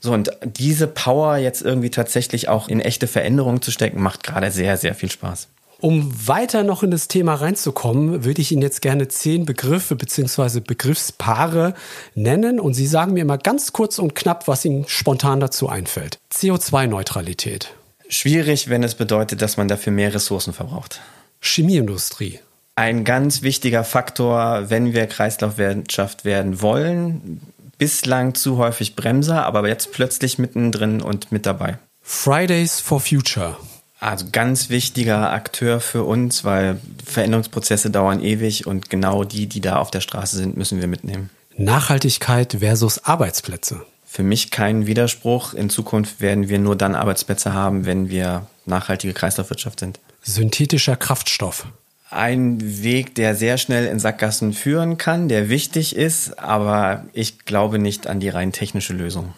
So, 0.00 0.12
und 0.12 0.30
diese 0.44 0.86
Power 0.86 1.36
jetzt 1.36 1.62
irgendwie 1.62 1.90
tatsächlich 1.90 2.48
auch 2.48 2.68
in 2.68 2.80
echte 2.80 3.06
Veränderungen 3.06 3.60
zu 3.60 3.70
stecken, 3.70 4.00
macht 4.02 4.24
gerade 4.24 4.50
sehr, 4.50 4.76
sehr 4.76 4.94
viel 4.94 5.10
Spaß. 5.10 5.48
Um 5.80 6.12
weiter 6.26 6.62
noch 6.62 6.82
in 6.82 6.90
das 6.90 7.08
Thema 7.08 7.34
reinzukommen, 7.34 8.24
würde 8.24 8.42
ich 8.42 8.52
Ihnen 8.52 8.60
jetzt 8.60 8.82
gerne 8.82 9.08
zehn 9.08 9.46
Begriffe 9.46 9.96
bzw. 9.96 10.60
Begriffspaare 10.60 11.74
nennen 12.14 12.60
und 12.60 12.74
Sie 12.74 12.86
sagen 12.86 13.14
mir 13.14 13.24
mal 13.24 13.38
ganz 13.38 13.72
kurz 13.72 13.98
und 13.98 14.14
knapp, 14.14 14.46
was 14.46 14.64
Ihnen 14.64 14.86
spontan 14.88 15.40
dazu 15.40 15.68
einfällt. 15.70 16.18
CO2-Neutralität. 16.32 17.70
Schwierig, 18.08 18.68
wenn 18.68 18.82
es 18.82 18.94
bedeutet, 18.94 19.40
dass 19.40 19.56
man 19.56 19.68
dafür 19.68 19.92
mehr 19.92 20.12
Ressourcen 20.12 20.52
verbraucht. 20.52 21.00
Chemieindustrie. 21.40 22.40
Ein 22.74 23.04
ganz 23.04 23.42
wichtiger 23.42 23.84
Faktor, 23.84 24.68
wenn 24.68 24.92
wir 24.92 25.06
Kreislaufwirtschaft 25.06 26.24
werden 26.24 26.60
wollen. 26.60 27.40
Bislang 27.80 28.34
zu 28.34 28.58
häufig 28.58 28.94
Bremser, 28.94 29.46
aber 29.46 29.66
jetzt 29.66 29.90
plötzlich 29.90 30.38
mittendrin 30.38 31.00
und 31.00 31.32
mit 31.32 31.46
dabei. 31.46 31.78
Fridays 32.02 32.78
for 32.78 33.00
Future. 33.00 33.56
Also 33.98 34.26
ganz 34.30 34.68
wichtiger 34.68 35.32
Akteur 35.32 35.80
für 35.80 36.04
uns, 36.04 36.44
weil 36.44 36.78
Veränderungsprozesse 37.02 37.90
dauern 37.90 38.22
ewig 38.22 38.66
und 38.66 38.90
genau 38.90 39.24
die, 39.24 39.46
die 39.46 39.62
da 39.62 39.76
auf 39.76 39.90
der 39.90 40.02
Straße 40.02 40.36
sind, 40.36 40.58
müssen 40.58 40.82
wir 40.82 40.88
mitnehmen. 40.88 41.30
Nachhaltigkeit 41.56 42.58
versus 42.60 43.06
Arbeitsplätze. 43.06 43.80
Für 44.04 44.24
mich 44.24 44.50
kein 44.50 44.86
Widerspruch. 44.86 45.54
In 45.54 45.70
Zukunft 45.70 46.20
werden 46.20 46.50
wir 46.50 46.58
nur 46.58 46.76
dann 46.76 46.94
Arbeitsplätze 46.94 47.54
haben, 47.54 47.86
wenn 47.86 48.10
wir 48.10 48.46
nachhaltige 48.66 49.14
Kreislaufwirtschaft 49.14 49.80
sind. 49.80 50.00
Synthetischer 50.20 50.96
Kraftstoff. 50.96 51.66
Ein 52.10 52.82
Weg, 52.82 53.14
der 53.14 53.34
sehr 53.34 53.56
schnell 53.56 53.86
in 53.86 54.00
Sackgassen 54.00 54.52
führen 54.52 54.98
kann, 54.98 55.28
der 55.28 55.48
wichtig 55.48 55.94
ist, 55.94 56.38
aber 56.38 57.04
ich 57.12 57.44
glaube 57.44 57.78
nicht 57.78 58.06
an 58.06 58.20
die 58.20 58.28
rein 58.28 58.52
technische 58.52 58.92
Lösung. 58.92 59.32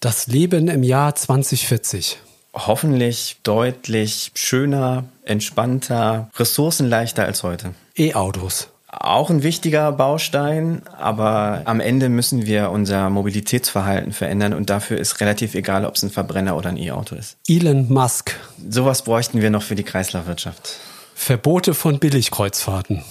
Das 0.00 0.26
Leben 0.26 0.68
im 0.68 0.82
Jahr 0.82 1.14
2040 1.14 2.18
hoffentlich 2.56 3.36
deutlich 3.42 4.32
schöner, 4.34 5.04
entspannter, 5.24 6.30
ressourcenleichter 6.36 7.24
als 7.24 7.42
heute. 7.42 7.74
E-Autos. 7.96 8.68
Auch 8.88 9.28
ein 9.28 9.42
wichtiger 9.42 9.92
Baustein, 9.92 10.82
aber 10.98 11.62
am 11.66 11.80
Ende 11.80 12.08
müssen 12.08 12.46
wir 12.46 12.70
unser 12.70 13.10
Mobilitätsverhalten 13.10 14.12
verändern 14.12 14.54
und 14.54 14.70
dafür 14.70 14.96
ist 14.96 15.20
relativ 15.20 15.54
egal, 15.54 15.84
ob 15.84 15.96
es 15.96 16.02
ein 16.02 16.10
Verbrenner 16.10 16.56
oder 16.56 16.70
ein 16.70 16.78
E-Auto 16.78 17.14
ist. 17.14 17.36
Elon 17.46 17.92
Musk. 17.92 18.34
Sowas 18.70 19.02
bräuchten 19.02 19.42
wir 19.42 19.50
noch 19.50 19.62
für 19.62 19.74
die 19.74 19.82
Kreislaufwirtschaft. 19.82 20.78
Verbote 21.16 21.74
von 21.74 21.98
Billigkreuzfahrten. 21.98 23.02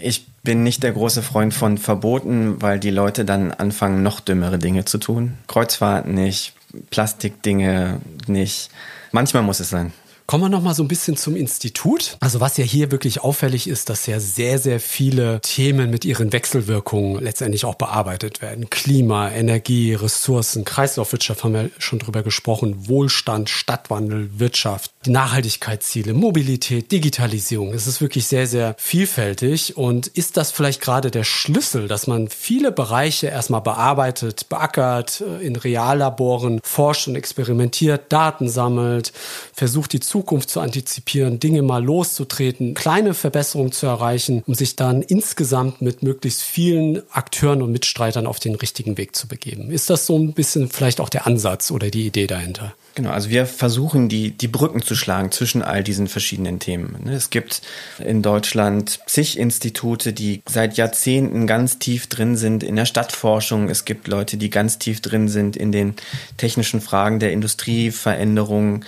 Ich 0.00 0.26
bin 0.42 0.62
nicht 0.62 0.84
der 0.84 0.92
große 0.92 1.22
Freund 1.22 1.52
von 1.52 1.76
Verboten, 1.76 2.62
weil 2.62 2.78
die 2.78 2.88
Leute 2.88 3.26
dann 3.26 3.52
anfangen, 3.52 4.02
noch 4.02 4.20
dümmere 4.20 4.58
Dinge 4.58 4.86
zu 4.86 4.96
tun. 4.96 5.36
Kreuzfahrten 5.48 6.14
nicht, 6.14 6.54
Plastikdinge 6.88 8.00
nicht. 8.26 8.70
Manchmal 9.12 9.42
muss 9.42 9.60
es 9.60 9.68
sein. 9.68 9.92
Kommen 10.28 10.44
wir 10.44 10.50
noch 10.50 10.60
mal 10.60 10.74
so 10.74 10.82
ein 10.82 10.88
bisschen 10.88 11.16
zum 11.16 11.34
Institut. 11.36 12.18
Also 12.20 12.38
was 12.40 12.58
ja 12.58 12.64
hier 12.64 12.90
wirklich 12.90 13.22
auffällig 13.22 13.66
ist, 13.66 13.88
dass 13.88 14.04
ja 14.04 14.20
sehr, 14.20 14.58
sehr 14.58 14.78
viele 14.78 15.40
Themen 15.40 15.88
mit 15.88 16.04
ihren 16.04 16.34
Wechselwirkungen 16.34 17.22
letztendlich 17.22 17.64
auch 17.64 17.76
bearbeitet 17.76 18.42
werden. 18.42 18.68
Klima, 18.68 19.30
Energie, 19.30 19.94
Ressourcen, 19.94 20.66
Kreislaufwirtschaft 20.66 21.44
haben 21.44 21.54
wir 21.54 21.70
schon 21.78 21.98
drüber 21.98 22.22
gesprochen, 22.22 22.88
Wohlstand, 22.88 23.48
Stadtwandel, 23.48 24.38
Wirtschaft, 24.38 24.92
die 25.04 25.10
Nachhaltigkeitsziele, 25.10 26.14
Mobilität, 26.14 26.90
Digitalisierung. 26.92 27.72
Es 27.72 27.86
ist 27.86 28.00
wirklich 28.00 28.26
sehr, 28.26 28.46
sehr 28.46 28.74
vielfältig. 28.78 29.76
Und 29.76 30.06
ist 30.06 30.36
das 30.36 30.50
vielleicht 30.50 30.80
gerade 30.80 31.10
der 31.10 31.24
Schlüssel, 31.24 31.88
dass 31.88 32.06
man 32.06 32.28
viele 32.28 32.72
Bereiche 32.72 33.28
erstmal 33.28 33.60
bearbeitet, 33.60 34.48
beackert, 34.48 35.20
äh, 35.20 35.44
in 35.44 35.56
Reallaboren 35.56 36.60
forscht 36.62 37.08
und 37.08 37.16
experimentiert, 37.16 38.12
Daten 38.12 38.48
sammelt, 38.48 39.12
versucht 39.52 39.92
die 39.92 40.00
Zukunft 40.00 40.28
Zukunft 40.28 40.50
zu 40.50 40.60
antizipieren, 40.60 41.40
Dinge 41.40 41.62
mal 41.62 41.82
loszutreten, 41.82 42.74
kleine 42.74 43.14
Verbesserungen 43.14 43.72
zu 43.72 43.86
erreichen, 43.86 44.42
um 44.46 44.54
sich 44.54 44.76
dann 44.76 45.02
insgesamt 45.02 45.80
mit 45.80 46.02
möglichst 46.02 46.42
vielen 46.42 47.02
Akteuren 47.10 47.62
und 47.62 47.72
Mitstreitern 47.72 48.26
auf 48.26 48.38
den 48.38 48.54
richtigen 48.54 48.98
Weg 48.98 49.16
zu 49.16 49.26
begeben. 49.26 49.70
Ist 49.70 49.90
das 49.90 50.06
so 50.06 50.18
ein 50.18 50.32
bisschen 50.32 50.68
vielleicht 50.68 51.00
auch 51.00 51.08
der 51.08 51.26
Ansatz 51.26 51.70
oder 51.70 51.90
die 51.90 52.06
Idee 52.06 52.26
dahinter? 52.26 52.74
Genau, 52.98 53.10
also 53.10 53.30
wir 53.30 53.46
versuchen 53.46 54.08
die, 54.08 54.32
die 54.32 54.48
Brücken 54.48 54.82
zu 54.82 54.96
schlagen 54.96 55.30
zwischen 55.30 55.62
all 55.62 55.84
diesen 55.84 56.08
verschiedenen 56.08 56.58
Themen. 56.58 57.08
Es 57.08 57.30
gibt 57.30 57.62
in 58.04 58.22
Deutschland 58.22 58.98
zig 59.06 59.38
Institute, 59.38 60.12
die 60.12 60.42
seit 60.48 60.76
Jahrzehnten 60.76 61.46
ganz 61.46 61.78
tief 61.78 62.08
drin 62.08 62.36
sind 62.36 62.64
in 62.64 62.74
der 62.74 62.86
Stadtforschung. 62.86 63.70
Es 63.70 63.84
gibt 63.84 64.08
Leute, 64.08 64.36
die 64.36 64.50
ganz 64.50 64.80
tief 64.80 65.00
drin 65.00 65.28
sind 65.28 65.56
in 65.56 65.70
den 65.70 65.94
technischen 66.38 66.80
Fragen 66.80 67.20
der 67.20 67.30
Industrieveränderung. 67.30 68.84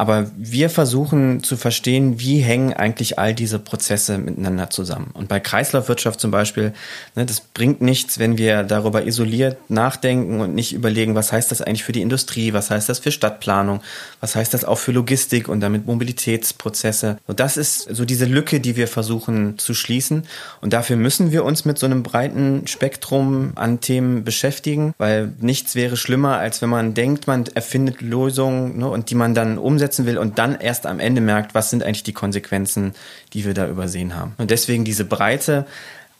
Aber 0.00 0.30
wir 0.34 0.70
versuchen 0.70 1.42
zu 1.42 1.58
verstehen, 1.58 2.18
wie 2.18 2.38
hängen 2.38 2.72
eigentlich 2.72 3.18
all 3.18 3.34
diese 3.34 3.58
Prozesse 3.58 4.16
miteinander 4.16 4.70
zusammen. 4.70 5.10
Und 5.12 5.28
bei 5.28 5.40
Kreislaufwirtschaft 5.40 6.18
zum 6.18 6.30
Beispiel, 6.30 6.72
ne, 7.16 7.26
das 7.26 7.40
bringt 7.40 7.82
nichts, 7.82 8.18
wenn 8.18 8.38
wir 8.38 8.62
darüber 8.62 9.04
isoliert 9.04 9.58
nachdenken 9.68 10.40
und 10.40 10.54
nicht 10.54 10.72
überlegen, 10.72 11.14
was 11.16 11.32
heißt 11.32 11.50
das 11.50 11.60
eigentlich 11.60 11.84
für 11.84 11.92
die 11.92 12.00
Industrie, 12.00 12.54
was 12.54 12.70
heißt 12.70 12.88
das 12.88 12.98
für 12.98 13.12
Stadtplanung, 13.12 13.82
was 14.20 14.36
heißt 14.36 14.54
das 14.54 14.64
auch 14.64 14.78
für 14.78 14.92
Logistik 14.92 15.48
und 15.48 15.60
damit 15.60 15.86
Mobilitätsprozesse. 15.86 17.18
Und 17.26 17.38
das 17.38 17.58
ist 17.58 17.82
so 17.94 18.06
diese 18.06 18.24
Lücke, 18.24 18.58
die 18.58 18.76
wir 18.76 18.88
versuchen 18.88 19.58
zu 19.58 19.74
schließen. 19.74 20.22
Und 20.62 20.72
dafür 20.72 20.96
müssen 20.96 21.30
wir 21.30 21.44
uns 21.44 21.66
mit 21.66 21.78
so 21.78 21.84
einem 21.84 22.02
breiten 22.02 22.66
Spektrum 22.66 23.52
an 23.54 23.82
Themen 23.82 24.24
beschäftigen, 24.24 24.94
weil 24.96 25.34
nichts 25.40 25.74
wäre 25.74 25.98
schlimmer, 25.98 26.38
als 26.38 26.62
wenn 26.62 26.70
man 26.70 26.94
denkt, 26.94 27.26
man 27.26 27.44
erfindet 27.54 28.00
Lösungen 28.00 28.78
ne, 28.78 28.88
und 28.88 29.10
die 29.10 29.14
man 29.14 29.34
dann 29.34 29.58
umsetzt 29.58 29.89
umsetzen 29.90 30.06
will 30.06 30.18
und 30.18 30.38
dann 30.38 30.60
erst 30.60 30.86
am 30.86 31.00
Ende 31.00 31.20
merkt, 31.20 31.54
was 31.54 31.70
sind 31.70 31.82
eigentlich 31.82 32.04
die 32.04 32.12
Konsequenzen, 32.12 32.94
die 33.32 33.44
wir 33.44 33.54
da 33.54 33.66
übersehen 33.68 34.16
haben. 34.16 34.34
Und 34.38 34.50
deswegen 34.50 34.84
diese 34.84 35.04
Breite, 35.04 35.66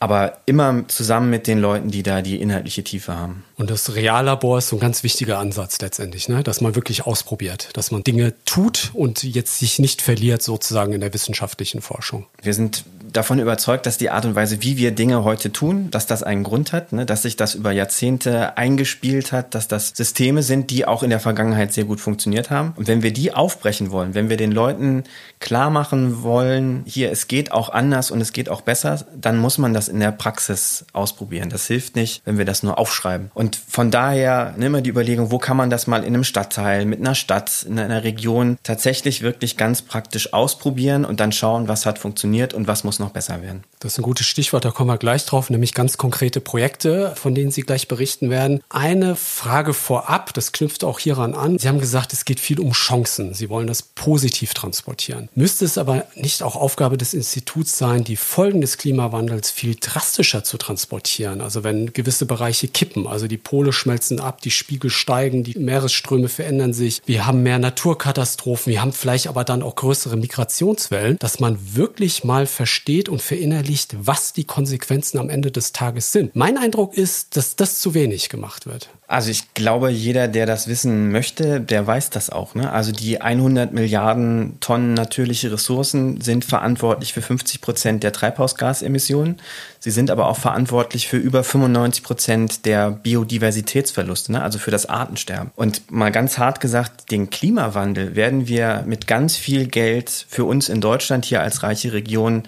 aber 0.01 0.39
immer 0.47 0.89
zusammen 0.89 1.29
mit 1.29 1.47
den 1.47 1.59
Leuten, 1.59 1.91
die 1.91 2.03
da 2.03 2.23
die 2.23 2.41
inhaltliche 2.41 2.83
Tiefe 2.83 3.15
haben. 3.15 3.45
Und 3.57 3.69
das 3.69 3.95
Reallabor 3.95 4.57
ist 4.57 4.69
so 4.69 4.77
ein 4.77 4.81
ganz 4.81 5.03
wichtiger 5.03 5.39
Ansatz 5.39 5.79
letztendlich, 5.83 6.31
ne? 6.31 6.43
dass 6.43 6.63
man 6.63 6.75
wirklich 6.75 7.07
ausprobiert, 7.07 7.69
dass 7.75 7.91
man 7.91 8.03
Dinge 8.03 8.33
tut 8.47 8.93
und 8.95 9.23
jetzt 9.23 9.59
sich 9.59 9.79
nicht 9.79 10.01
verliert 10.01 10.41
sozusagen 10.41 10.95
in 10.95 11.03
der 11.03 11.13
wissenschaftlichen 11.13 11.83
Forschung. 11.83 12.25
Wir 12.43 12.55
sind 12.55 12.85
davon 13.13 13.39
überzeugt, 13.39 13.85
dass 13.85 13.99
die 13.99 14.09
Art 14.09 14.25
und 14.25 14.35
Weise, 14.35 14.63
wie 14.63 14.79
wir 14.79 14.93
Dinge 14.93 15.25
heute 15.25 15.53
tun, 15.53 15.91
dass 15.91 16.07
das 16.07 16.23
einen 16.23 16.45
Grund 16.45 16.73
hat, 16.73 16.95
ne? 16.95 17.05
dass 17.05 17.23
sich 17.23 17.37
das 17.37 17.55
über 17.55 17.73
Jahrzehnte 17.73 18.57
eingespielt 18.57 19.33
hat, 19.33 19.55
dass 19.55 19.69
das 19.69 19.93
Systeme 19.95 20.43
sind, 20.43 20.71
die 20.71 20.87
auch 20.87 21.03
in 21.03 21.11
der 21.11 21.21
Vergangenheit 21.21 21.75
sehr 21.75 21.85
gut 21.85 22.01
funktioniert 22.01 22.49
haben. 22.49 22.73
Und 22.77 22.89
wenn 22.89 23.03
wir 23.03 23.13
die 23.13 23.35
aufbrechen 23.35 23.91
wollen, 23.91 24.15
wenn 24.15 24.31
wir 24.31 24.39
den 24.39 24.53
Leuten 24.53 25.05
klar 25.41 25.69
machen 25.69 26.23
wollen, 26.23 26.85
hier, 26.87 27.11
es 27.11 27.29
geht 27.29 27.53
auch 27.53 27.69
anders 27.69 28.11
und 28.11 28.23
es 28.23 28.33
geht 28.33 28.49
auch 28.49 28.63
besser, 28.63 29.05
dann 29.15 29.37
muss 29.37 29.59
man 29.59 29.75
das 29.75 29.90
in 29.91 30.01
der 30.01 30.13
Praxis 30.13 30.85
ausprobieren. 30.93 31.51
Das 31.51 31.67
hilft 31.67 31.97
nicht, 31.97 32.23
wenn 32.25 32.39
wir 32.39 32.45
das 32.45 32.63
nur 32.63 32.79
aufschreiben. 32.79 33.31
Und 33.35 33.57
von 33.57 33.91
daher 33.91 34.55
ne, 34.57 34.67
immer 34.67 34.81
die 34.81 34.91
Überlegung, 34.91 35.31
wo 35.31 35.39
kann 35.39 35.57
man 35.57 35.71
das 35.71 35.87
mal 35.87 36.05
in 36.05 36.15
einem 36.15 36.25
Stadtteil, 36.25 36.85
mit 36.87 37.01
einer 37.01 37.15
Stadt, 37.15 37.65
in 37.69 37.79
einer 37.79 38.05
Region 38.05 38.59
tatsächlich 38.63 39.23
wirklich 39.23 39.57
ganz 39.57 39.83
praktisch 39.83 40.33
ausprobieren 40.33 41.05
und 41.05 41.21
dann 41.21 41.33
schauen, 41.33 41.69
was 41.69 41.87
hat 41.87 41.99
funktioniert 41.99 42.55
und 42.55 42.67
was 42.67 42.85
muss 42.85 42.99
noch 42.99 43.11
besser 43.11 43.43
werden. 43.43 43.65
Das 43.81 43.93
ist 43.93 43.99
ein 43.99 44.03
gutes 44.03 44.27
Stichwort, 44.27 44.65
da 44.65 44.71
kommen 44.71 44.91
wir 44.91 44.99
gleich 44.99 45.25
drauf, 45.27 45.51
nämlich 45.51 45.75
ganz 45.75 45.99
konkrete 45.99 46.41
Projekte, 46.41 47.15
von 47.17 47.35
denen 47.35 47.51
Sie 47.51 47.63
gleich 47.63 47.89
berichten 47.89 48.31
werden. 48.31 48.63
Eine 48.69 49.17
Frage 49.17 49.75
vorab, 49.75 50.33
das 50.35 50.53
knüpft 50.53 50.85
auch 50.85 50.99
hieran 50.99 51.35
an. 51.35 51.59
Sie 51.59 51.69
haben 51.69 51.81
gesagt, 51.81 52.13
es 52.13 52.25
geht 52.25 52.41
viel 52.41 52.61
um 52.61 52.73
Chancen. 52.73 53.35
Sie 53.35 53.49
wollen 53.49 53.67
das 53.67 53.83
positiv 53.83 54.55
transportieren. 54.55 55.29
Müsste 55.35 55.65
es 55.65 55.79
aber 55.79 56.05
nicht 56.15 56.43
auch 56.43 56.57
Aufgabe 56.57 56.99
des 56.99 57.15
Instituts 57.15 57.79
sein, 57.79 58.05
die 58.05 58.17
Folgen 58.17 58.61
des 58.61 58.79
Klimawandels 58.79 59.51
viel 59.51 59.77
drastischer 59.81 60.45
zu 60.45 60.59
transportieren? 60.59 61.41
Also 61.41 61.65
wenn 61.65 61.93
gewisse 61.93 62.27
Bereiche 62.27 62.69
kippen, 62.69 63.07
also 63.07 63.27
die 63.27 63.37
Pole 63.37 63.73
schmelzen 63.73 64.21
ab, 64.21 64.41
die 64.41 64.51
Spiegel 64.51 64.91
steigen, 64.91 65.43
die 65.43 65.59
Meeresströme 65.59 66.29
verändern 66.29 66.73
sich, 66.73 67.03
wir 67.07 67.27
haben 67.27 67.43
mehr 67.43 67.59
Naturkatastrophen, 67.59 68.73
wir 68.73 68.83
haben 68.83 68.93
vielleicht 68.93 69.27
aber 69.27 69.45
dann 69.45 69.63
auch 69.63 69.75
größere 69.75 70.17
Migrationswellen, 70.17 71.19
dass 71.19 71.41
man 71.41 71.59
wirklich 71.75 72.25
mal 72.25 72.47
versteht 72.47 73.09
und 73.09 73.23
verinnerlicht, 73.23 73.97
was 73.99 74.33
die 74.33 74.45
Konsequenzen 74.45 75.19
am 75.19 75.31
Ende 75.31 75.51
des 75.51 75.73
Tages 75.73 76.13
sind. 76.13 76.37
Mein 76.37 76.59
Eindruck 76.59 76.95
ist, 76.95 77.37
dass 77.37 77.57
das 77.57 77.81
zu 77.81 77.95
wenig 77.95 78.29
gemacht 78.29 78.67
wird. 78.67 78.91
Also 79.11 79.33
ich 79.33 79.55
glaube, 79.55 79.91
jeder, 79.91 80.29
der 80.29 80.47
das 80.47 80.69
wissen 80.69 81.11
möchte, 81.11 81.61
der 81.61 81.85
weiß 81.85 82.11
das 82.11 82.31
auch. 82.31 82.55
Ne? 82.55 82.73
Also 82.73 82.93
die 82.93 83.21
100 83.21 83.73
Milliarden 83.73 84.59
Tonnen 84.61 84.95
natürliche 84.95 85.51
Ressourcen 85.51 86.21
sind 86.21 86.45
verantwortlich 86.45 87.13
für 87.13 87.21
50 87.21 87.61
Prozent 87.61 88.05
der 88.05 88.13
Treibhausgasemissionen. 88.13 89.41
Sie 89.81 89.91
sind 89.91 90.13
aber 90.13 90.29
auch 90.29 90.37
verantwortlich 90.37 91.09
für 91.09 91.17
über 91.17 91.43
95 91.43 92.05
Prozent 92.05 92.67
der 92.67 92.93
Biodiversitätsverluste, 92.93 94.31
ne? 94.31 94.43
also 94.45 94.61
für 94.61 94.71
das 94.71 94.87
Artensterben. 94.87 95.51
Und 95.57 95.91
mal 95.91 96.13
ganz 96.13 96.39
hart 96.39 96.61
gesagt, 96.61 97.11
den 97.11 97.31
Klimawandel 97.31 98.15
werden 98.15 98.47
wir 98.47 98.85
mit 98.87 99.09
ganz 99.09 99.37
viel 99.37 99.67
Geld 99.67 100.27
für 100.29 100.45
uns 100.45 100.69
in 100.69 100.81
Deutschland 100.81 101.25
hier 101.25 101.41
als 101.41 101.65
reiche 101.65 101.93
Region 101.93 102.45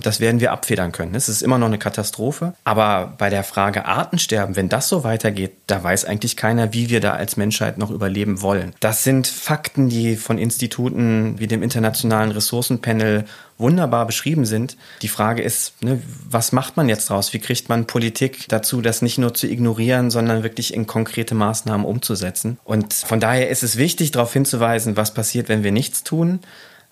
das 0.00 0.20
werden 0.20 0.40
wir 0.40 0.52
abfedern 0.52 0.92
können. 0.92 1.14
Es 1.14 1.28
ist 1.28 1.42
immer 1.42 1.58
noch 1.58 1.66
eine 1.66 1.78
Katastrophe. 1.78 2.54
Aber 2.64 3.14
bei 3.18 3.30
der 3.30 3.44
Frage 3.44 3.86
Artensterben, 3.86 4.56
wenn 4.56 4.68
das 4.68 4.88
so 4.88 5.04
weitergeht, 5.04 5.52
da 5.66 5.82
weiß 5.82 6.04
eigentlich 6.04 6.36
keiner, 6.36 6.72
wie 6.72 6.90
wir 6.90 7.00
da 7.00 7.12
als 7.12 7.36
Menschheit 7.36 7.78
noch 7.78 7.90
überleben 7.90 8.42
wollen. 8.42 8.74
Das 8.80 9.04
sind 9.04 9.26
Fakten, 9.26 9.88
die 9.88 10.16
von 10.16 10.38
Instituten 10.38 11.38
wie 11.38 11.46
dem 11.46 11.62
Internationalen 11.62 12.30
Ressourcenpanel 12.30 13.24
wunderbar 13.58 14.06
beschrieben 14.06 14.46
sind. 14.46 14.76
Die 15.02 15.08
Frage 15.08 15.42
ist, 15.42 15.82
ne, 15.82 16.00
was 16.28 16.52
macht 16.52 16.76
man 16.76 16.88
jetzt 16.88 17.10
draus? 17.10 17.32
Wie 17.32 17.38
kriegt 17.38 17.68
man 17.68 17.86
Politik 17.86 18.48
dazu, 18.48 18.80
das 18.80 19.02
nicht 19.02 19.18
nur 19.18 19.34
zu 19.34 19.46
ignorieren, 19.46 20.10
sondern 20.10 20.42
wirklich 20.42 20.74
in 20.74 20.86
konkrete 20.86 21.34
Maßnahmen 21.34 21.86
umzusetzen? 21.86 22.58
Und 22.64 22.92
von 22.92 23.20
daher 23.20 23.48
ist 23.48 23.62
es 23.62 23.76
wichtig, 23.76 24.10
darauf 24.10 24.32
hinzuweisen, 24.32 24.96
was 24.96 25.14
passiert, 25.14 25.48
wenn 25.48 25.62
wir 25.62 25.72
nichts 25.72 26.02
tun. 26.02 26.40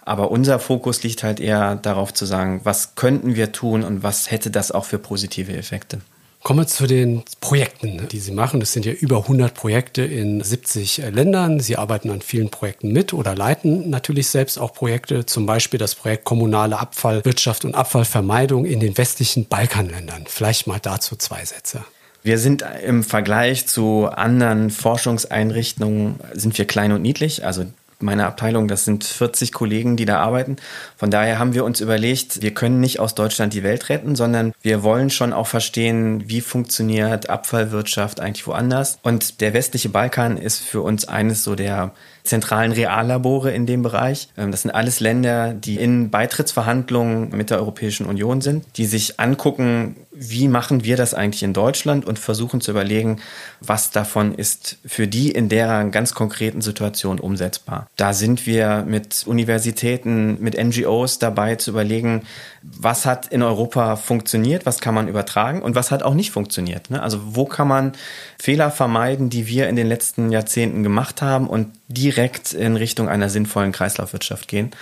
Aber 0.04 0.30
unser 0.30 0.58
Fokus 0.58 1.02
liegt 1.02 1.22
halt 1.22 1.40
eher 1.40 1.76
darauf 1.76 2.12
zu 2.12 2.26
sagen, 2.26 2.60
was 2.64 2.94
könnten 2.94 3.36
wir 3.36 3.52
tun 3.52 3.84
und 3.84 4.02
was 4.02 4.30
hätte 4.30 4.50
das 4.50 4.72
auch 4.72 4.84
für 4.84 4.98
positive 4.98 5.56
Effekte. 5.56 6.00
Kommen 6.42 6.58
wir 6.58 6.66
zu 6.66 6.88
den 6.88 7.22
Projekten, 7.40 8.08
die 8.10 8.18
Sie 8.18 8.32
machen. 8.32 8.58
Das 8.58 8.72
sind 8.72 8.84
ja 8.84 8.90
über 8.90 9.18
100 9.18 9.54
Projekte 9.54 10.02
in 10.02 10.42
70 10.42 10.98
Ländern. 11.12 11.60
Sie 11.60 11.76
arbeiten 11.76 12.10
an 12.10 12.20
vielen 12.20 12.50
Projekten 12.50 12.90
mit 12.90 13.12
oder 13.12 13.36
leiten 13.36 13.90
natürlich 13.90 14.26
selbst 14.26 14.58
auch 14.58 14.72
Projekte, 14.72 15.24
zum 15.24 15.46
Beispiel 15.46 15.78
das 15.78 15.94
Projekt 15.94 16.24
Kommunale 16.24 16.80
Abfallwirtschaft 16.80 17.64
und 17.64 17.76
Abfallvermeidung 17.76 18.64
in 18.64 18.80
den 18.80 18.98
westlichen 18.98 19.46
Balkanländern. 19.46 20.24
Vielleicht 20.26 20.66
mal 20.66 20.80
dazu 20.82 21.14
zwei 21.14 21.44
Sätze. 21.44 21.84
Wir 22.24 22.38
sind 22.38 22.64
im 22.84 23.04
Vergleich 23.04 23.68
zu 23.68 24.06
anderen 24.06 24.70
Forschungseinrichtungen 24.70 26.18
sind 26.32 26.58
wir 26.58 26.64
klein 26.64 26.90
und 26.90 27.02
niedlich. 27.02 27.44
Also 27.44 27.66
meine 28.02 28.26
Abteilung, 28.26 28.68
das 28.68 28.84
sind 28.84 29.04
40 29.04 29.52
Kollegen, 29.52 29.96
die 29.96 30.04
da 30.04 30.18
arbeiten. 30.18 30.56
Von 30.96 31.10
daher 31.10 31.38
haben 31.38 31.54
wir 31.54 31.64
uns 31.64 31.80
überlegt, 31.80 32.42
wir 32.42 32.54
können 32.54 32.80
nicht 32.80 33.00
aus 33.00 33.14
Deutschland 33.14 33.54
die 33.54 33.62
Welt 33.62 33.88
retten, 33.88 34.16
sondern 34.16 34.52
wir 34.62 34.82
wollen 34.82 35.10
schon 35.10 35.32
auch 35.32 35.46
verstehen, 35.46 36.24
wie 36.26 36.40
funktioniert 36.40 37.30
Abfallwirtschaft 37.30 38.20
eigentlich 38.20 38.46
woanders. 38.46 38.98
Und 39.02 39.40
der 39.40 39.54
westliche 39.54 39.88
Balkan 39.88 40.36
ist 40.36 40.60
für 40.60 40.82
uns 40.82 41.06
eines 41.06 41.44
so 41.44 41.54
der 41.54 41.92
zentralen 42.24 42.72
Reallabore 42.72 43.50
in 43.50 43.66
dem 43.66 43.82
Bereich. 43.82 44.28
Ähm, 44.36 44.50
das 44.50 44.62
sind 44.62 44.70
alles 44.70 45.00
Länder, 45.00 45.54
die 45.54 45.76
in 45.76 46.10
Beitrittsverhandlungen 46.10 47.30
mit 47.30 47.50
der 47.50 47.58
Europäischen 47.58 48.06
Union 48.06 48.40
sind, 48.40 48.64
die 48.76 48.86
sich 48.86 49.18
angucken, 49.18 49.96
wie 50.14 50.46
machen 50.48 50.84
wir 50.84 50.96
das 50.96 51.14
eigentlich 51.14 51.42
in 51.42 51.54
Deutschland 51.54 52.04
und 52.04 52.18
versuchen 52.18 52.60
zu 52.60 52.70
überlegen, 52.70 53.20
was 53.60 53.90
davon 53.90 54.34
ist 54.34 54.76
für 54.84 55.08
die 55.08 55.30
in 55.30 55.48
deren 55.48 55.90
ganz 55.90 56.12
konkreten 56.12 56.60
Situation 56.60 57.18
umsetzbar. 57.18 57.86
Da 57.96 58.12
sind 58.12 58.46
wir 58.46 58.84
mit 58.86 59.24
Universitäten, 59.26 60.36
mit 60.40 60.62
NGOs 60.62 61.18
dabei 61.18 61.56
zu 61.56 61.70
überlegen, 61.70 62.22
was 62.62 63.06
hat 63.06 63.28
in 63.28 63.42
Europa 63.42 63.96
funktioniert, 63.96 64.66
was 64.66 64.80
kann 64.80 64.94
man 64.94 65.08
übertragen 65.08 65.62
und 65.62 65.74
was 65.74 65.90
hat 65.90 66.02
auch 66.02 66.14
nicht 66.14 66.30
funktioniert. 66.30 66.90
Ne? 66.90 67.02
Also 67.02 67.18
wo 67.34 67.46
kann 67.46 67.68
man 67.68 67.92
Fehler 68.38 68.70
vermeiden, 68.70 69.30
die 69.30 69.46
wir 69.46 69.68
in 69.68 69.76
den 69.76 69.86
letzten 69.86 70.30
Jahrzehnten 70.30 70.82
gemacht 70.82 71.22
haben 71.22 71.48
und 71.48 71.68
direkt 71.88 72.52
in 72.52 72.76
Richtung 72.76 73.08
einer 73.08 73.30
sinnvollen 73.30 73.72
Kreislaufwirtschaft 73.72 74.46
gehen. 74.46 74.72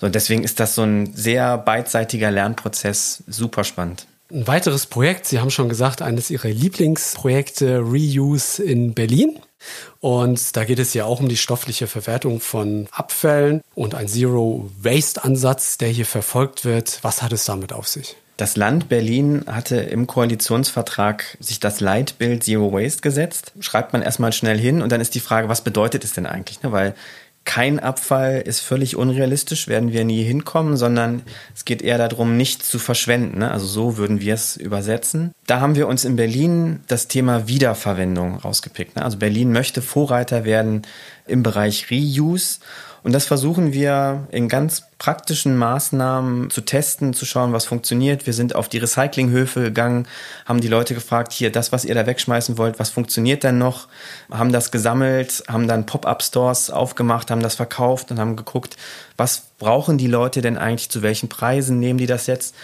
So, 0.00 0.08
deswegen 0.08 0.44
ist 0.44 0.60
das 0.60 0.74
so 0.74 0.82
ein 0.82 1.12
sehr 1.14 1.58
beidseitiger 1.58 2.30
Lernprozess, 2.30 3.24
super 3.26 3.64
spannend. 3.64 4.06
Ein 4.30 4.46
weiteres 4.46 4.84
Projekt, 4.84 5.26
Sie 5.26 5.40
haben 5.40 5.50
schon 5.50 5.70
gesagt, 5.70 6.02
eines 6.02 6.30
Ihrer 6.30 6.48
Lieblingsprojekte, 6.48 7.78
Reuse 7.78 8.62
in 8.62 8.92
Berlin. 8.92 9.38
Und 10.00 10.54
da 10.54 10.64
geht 10.64 10.78
es 10.78 10.92
ja 10.92 11.06
auch 11.06 11.20
um 11.20 11.30
die 11.30 11.38
stoffliche 11.38 11.86
Verwertung 11.86 12.40
von 12.40 12.88
Abfällen 12.92 13.62
und 13.74 13.94
ein 13.94 14.06
Zero-Waste-Ansatz, 14.06 15.78
der 15.78 15.88
hier 15.88 16.04
verfolgt 16.04 16.66
wird. 16.66 16.98
Was 17.00 17.22
hat 17.22 17.32
es 17.32 17.46
damit 17.46 17.72
auf 17.72 17.88
sich? 17.88 18.16
Das 18.36 18.54
Land 18.54 18.90
Berlin 18.90 19.44
hatte 19.46 19.76
im 19.76 20.06
Koalitionsvertrag 20.06 21.38
sich 21.40 21.58
das 21.58 21.80
Leitbild 21.80 22.44
Zero 22.44 22.70
Waste 22.72 23.00
gesetzt. 23.00 23.52
Schreibt 23.60 23.94
man 23.94 24.02
erstmal 24.02 24.32
schnell 24.32 24.58
hin 24.58 24.82
und 24.82 24.92
dann 24.92 25.00
ist 25.00 25.14
die 25.14 25.20
Frage, 25.20 25.48
was 25.48 25.62
bedeutet 25.64 26.04
es 26.04 26.12
denn 26.12 26.26
eigentlich? 26.26 26.62
Ne? 26.62 26.70
Weil 26.70 26.94
kein 27.48 27.80
Abfall 27.80 28.42
ist 28.42 28.60
völlig 28.60 28.94
unrealistisch, 28.94 29.68
werden 29.68 29.90
wir 29.90 30.04
nie 30.04 30.22
hinkommen, 30.22 30.76
sondern 30.76 31.22
es 31.56 31.64
geht 31.64 31.80
eher 31.80 31.96
darum, 31.96 32.36
nichts 32.36 32.68
zu 32.68 32.78
verschwenden. 32.78 33.38
Ne? 33.38 33.50
Also 33.50 33.64
so 33.64 33.96
würden 33.96 34.20
wir 34.20 34.34
es 34.34 34.58
übersetzen. 34.58 35.32
Da 35.46 35.58
haben 35.60 35.74
wir 35.74 35.88
uns 35.88 36.04
in 36.04 36.16
Berlin 36.16 36.80
das 36.88 37.08
Thema 37.08 37.48
Wiederverwendung 37.48 38.36
rausgepickt. 38.36 38.96
Ne? 38.96 39.02
Also 39.02 39.16
Berlin 39.16 39.50
möchte 39.50 39.80
Vorreiter 39.80 40.44
werden 40.44 40.82
im 41.26 41.42
Bereich 41.42 41.90
Reuse 41.90 42.58
und 43.02 43.12
das 43.12 43.26
versuchen 43.26 43.72
wir 43.72 44.26
in 44.30 44.48
ganz 44.48 44.84
praktischen 44.98 45.56
Maßnahmen 45.56 46.50
zu 46.50 46.60
testen, 46.62 47.14
zu 47.14 47.24
schauen, 47.24 47.52
was 47.52 47.64
funktioniert. 47.64 48.26
Wir 48.26 48.32
sind 48.32 48.54
auf 48.54 48.68
die 48.68 48.78
Recyclinghöfe 48.78 49.62
gegangen, 49.62 50.08
haben 50.44 50.60
die 50.60 50.68
Leute 50.68 50.94
gefragt, 50.94 51.32
hier, 51.32 51.52
das, 51.52 51.70
was 51.70 51.84
ihr 51.84 51.94
da 51.94 52.06
wegschmeißen 52.06 52.58
wollt, 52.58 52.78
was 52.78 52.90
funktioniert 52.90 53.44
denn 53.44 53.58
noch? 53.58 53.86
Haben 54.30 54.52
das 54.52 54.70
gesammelt, 54.72 55.44
haben 55.48 55.68
dann 55.68 55.86
Pop-up-Stores 55.86 56.70
aufgemacht, 56.70 57.30
haben 57.30 57.42
das 57.42 57.54
verkauft 57.54 58.10
und 58.10 58.18
haben 58.18 58.36
geguckt, 58.36 58.76
was 59.16 59.42
brauchen 59.58 59.98
die 59.98 60.08
Leute 60.08 60.40
denn 60.40 60.58
eigentlich, 60.58 60.90
zu 60.90 61.02
welchen 61.02 61.28
Preisen 61.28 61.78
nehmen 61.78 61.98
die 61.98 62.06
das 62.06 62.26
jetzt? 62.26 62.54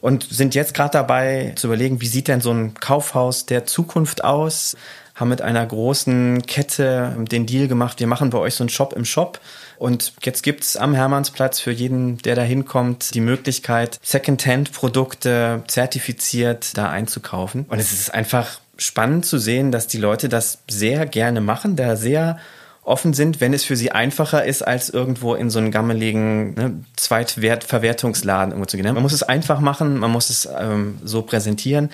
Und 0.00 0.24
sind 0.24 0.54
jetzt 0.54 0.74
gerade 0.74 0.92
dabei 0.92 1.52
zu 1.56 1.66
überlegen, 1.66 2.00
wie 2.00 2.06
sieht 2.06 2.28
denn 2.28 2.40
so 2.40 2.52
ein 2.52 2.74
Kaufhaus 2.74 3.46
der 3.46 3.66
Zukunft 3.66 4.24
aus? 4.24 4.76
Haben 5.14 5.28
mit 5.28 5.42
einer 5.42 5.66
großen 5.66 6.42
Kette 6.46 7.14
den 7.30 7.44
Deal 7.44 7.68
gemacht, 7.68 8.00
wir 8.00 8.06
machen 8.06 8.30
bei 8.30 8.38
euch 8.38 8.54
so 8.54 8.64
einen 8.64 8.70
Shop 8.70 8.94
im 8.94 9.04
Shop 9.04 9.38
und 9.76 10.14
jetzt 10.22 10.42
gibt's 10.42 10.76
am 10.76 10.94
Hermannsplatz 10.94 11.60
für 11.60 11.72
jeden, 11.72 12.16
der 12.18 12.36
da 12.36 12.42
hinkommt, 12.42 13.14
die 13.14 13.20
Möglichkeit, 13.20 13.98
Secondhand-Produkte 14.02 15.62
zertifiziert 15.66 16.76
da 16.78 16.88
einzukaufen. 16.88 17.66
Und 17.68 17.78
es 17.78 17.92
ist 17.92 18.14
einfach 18.14 18.60
spannend 18.78 19.26
zu 19.26 19.38
sehen, 19.38 19.72
dass 19.72 19.86
die 19.86 19.98
Leute 19.98 20.30
das 20.30 20.58
sehr 20.70 21.04
gerne 21.04 21.42
machen, 21.42 21.76
da 21.76 21.96
sehr 21.96 22.38
offen 22.82 23.12
sind, 23.12 23.40
wenn 23.40 23.52
es 23.52 23.64
für 23.64 23.76
sie 23.76 23.92
einfacher 23.92 24.44
ist, 24.44 24.62
als 24.62 24.88
irgendwo 24.88 25.34
in 25.34 25.50
so 25.50 25.58
einen 25.58 25.70
gammeligen 25.70 26.54
ne, 26.54 26.84
Zweitwertverwertungsladen 26.96 28.52
irgendwo 28.52 28.66
zu 28.66 28.76
gehen. 28.76 28.92
Man 28.92 29.02
muss 29.02 29.12
es 29.12 29.22
einfach 29.22 29.60
machen, 29.60 29.98
man 29.98 30.10
muss 30.10 30.30
es 30.30 30.48
ähm, 30.58 30.98
so 31.04 31.22
präsentieren. 31.22 31.90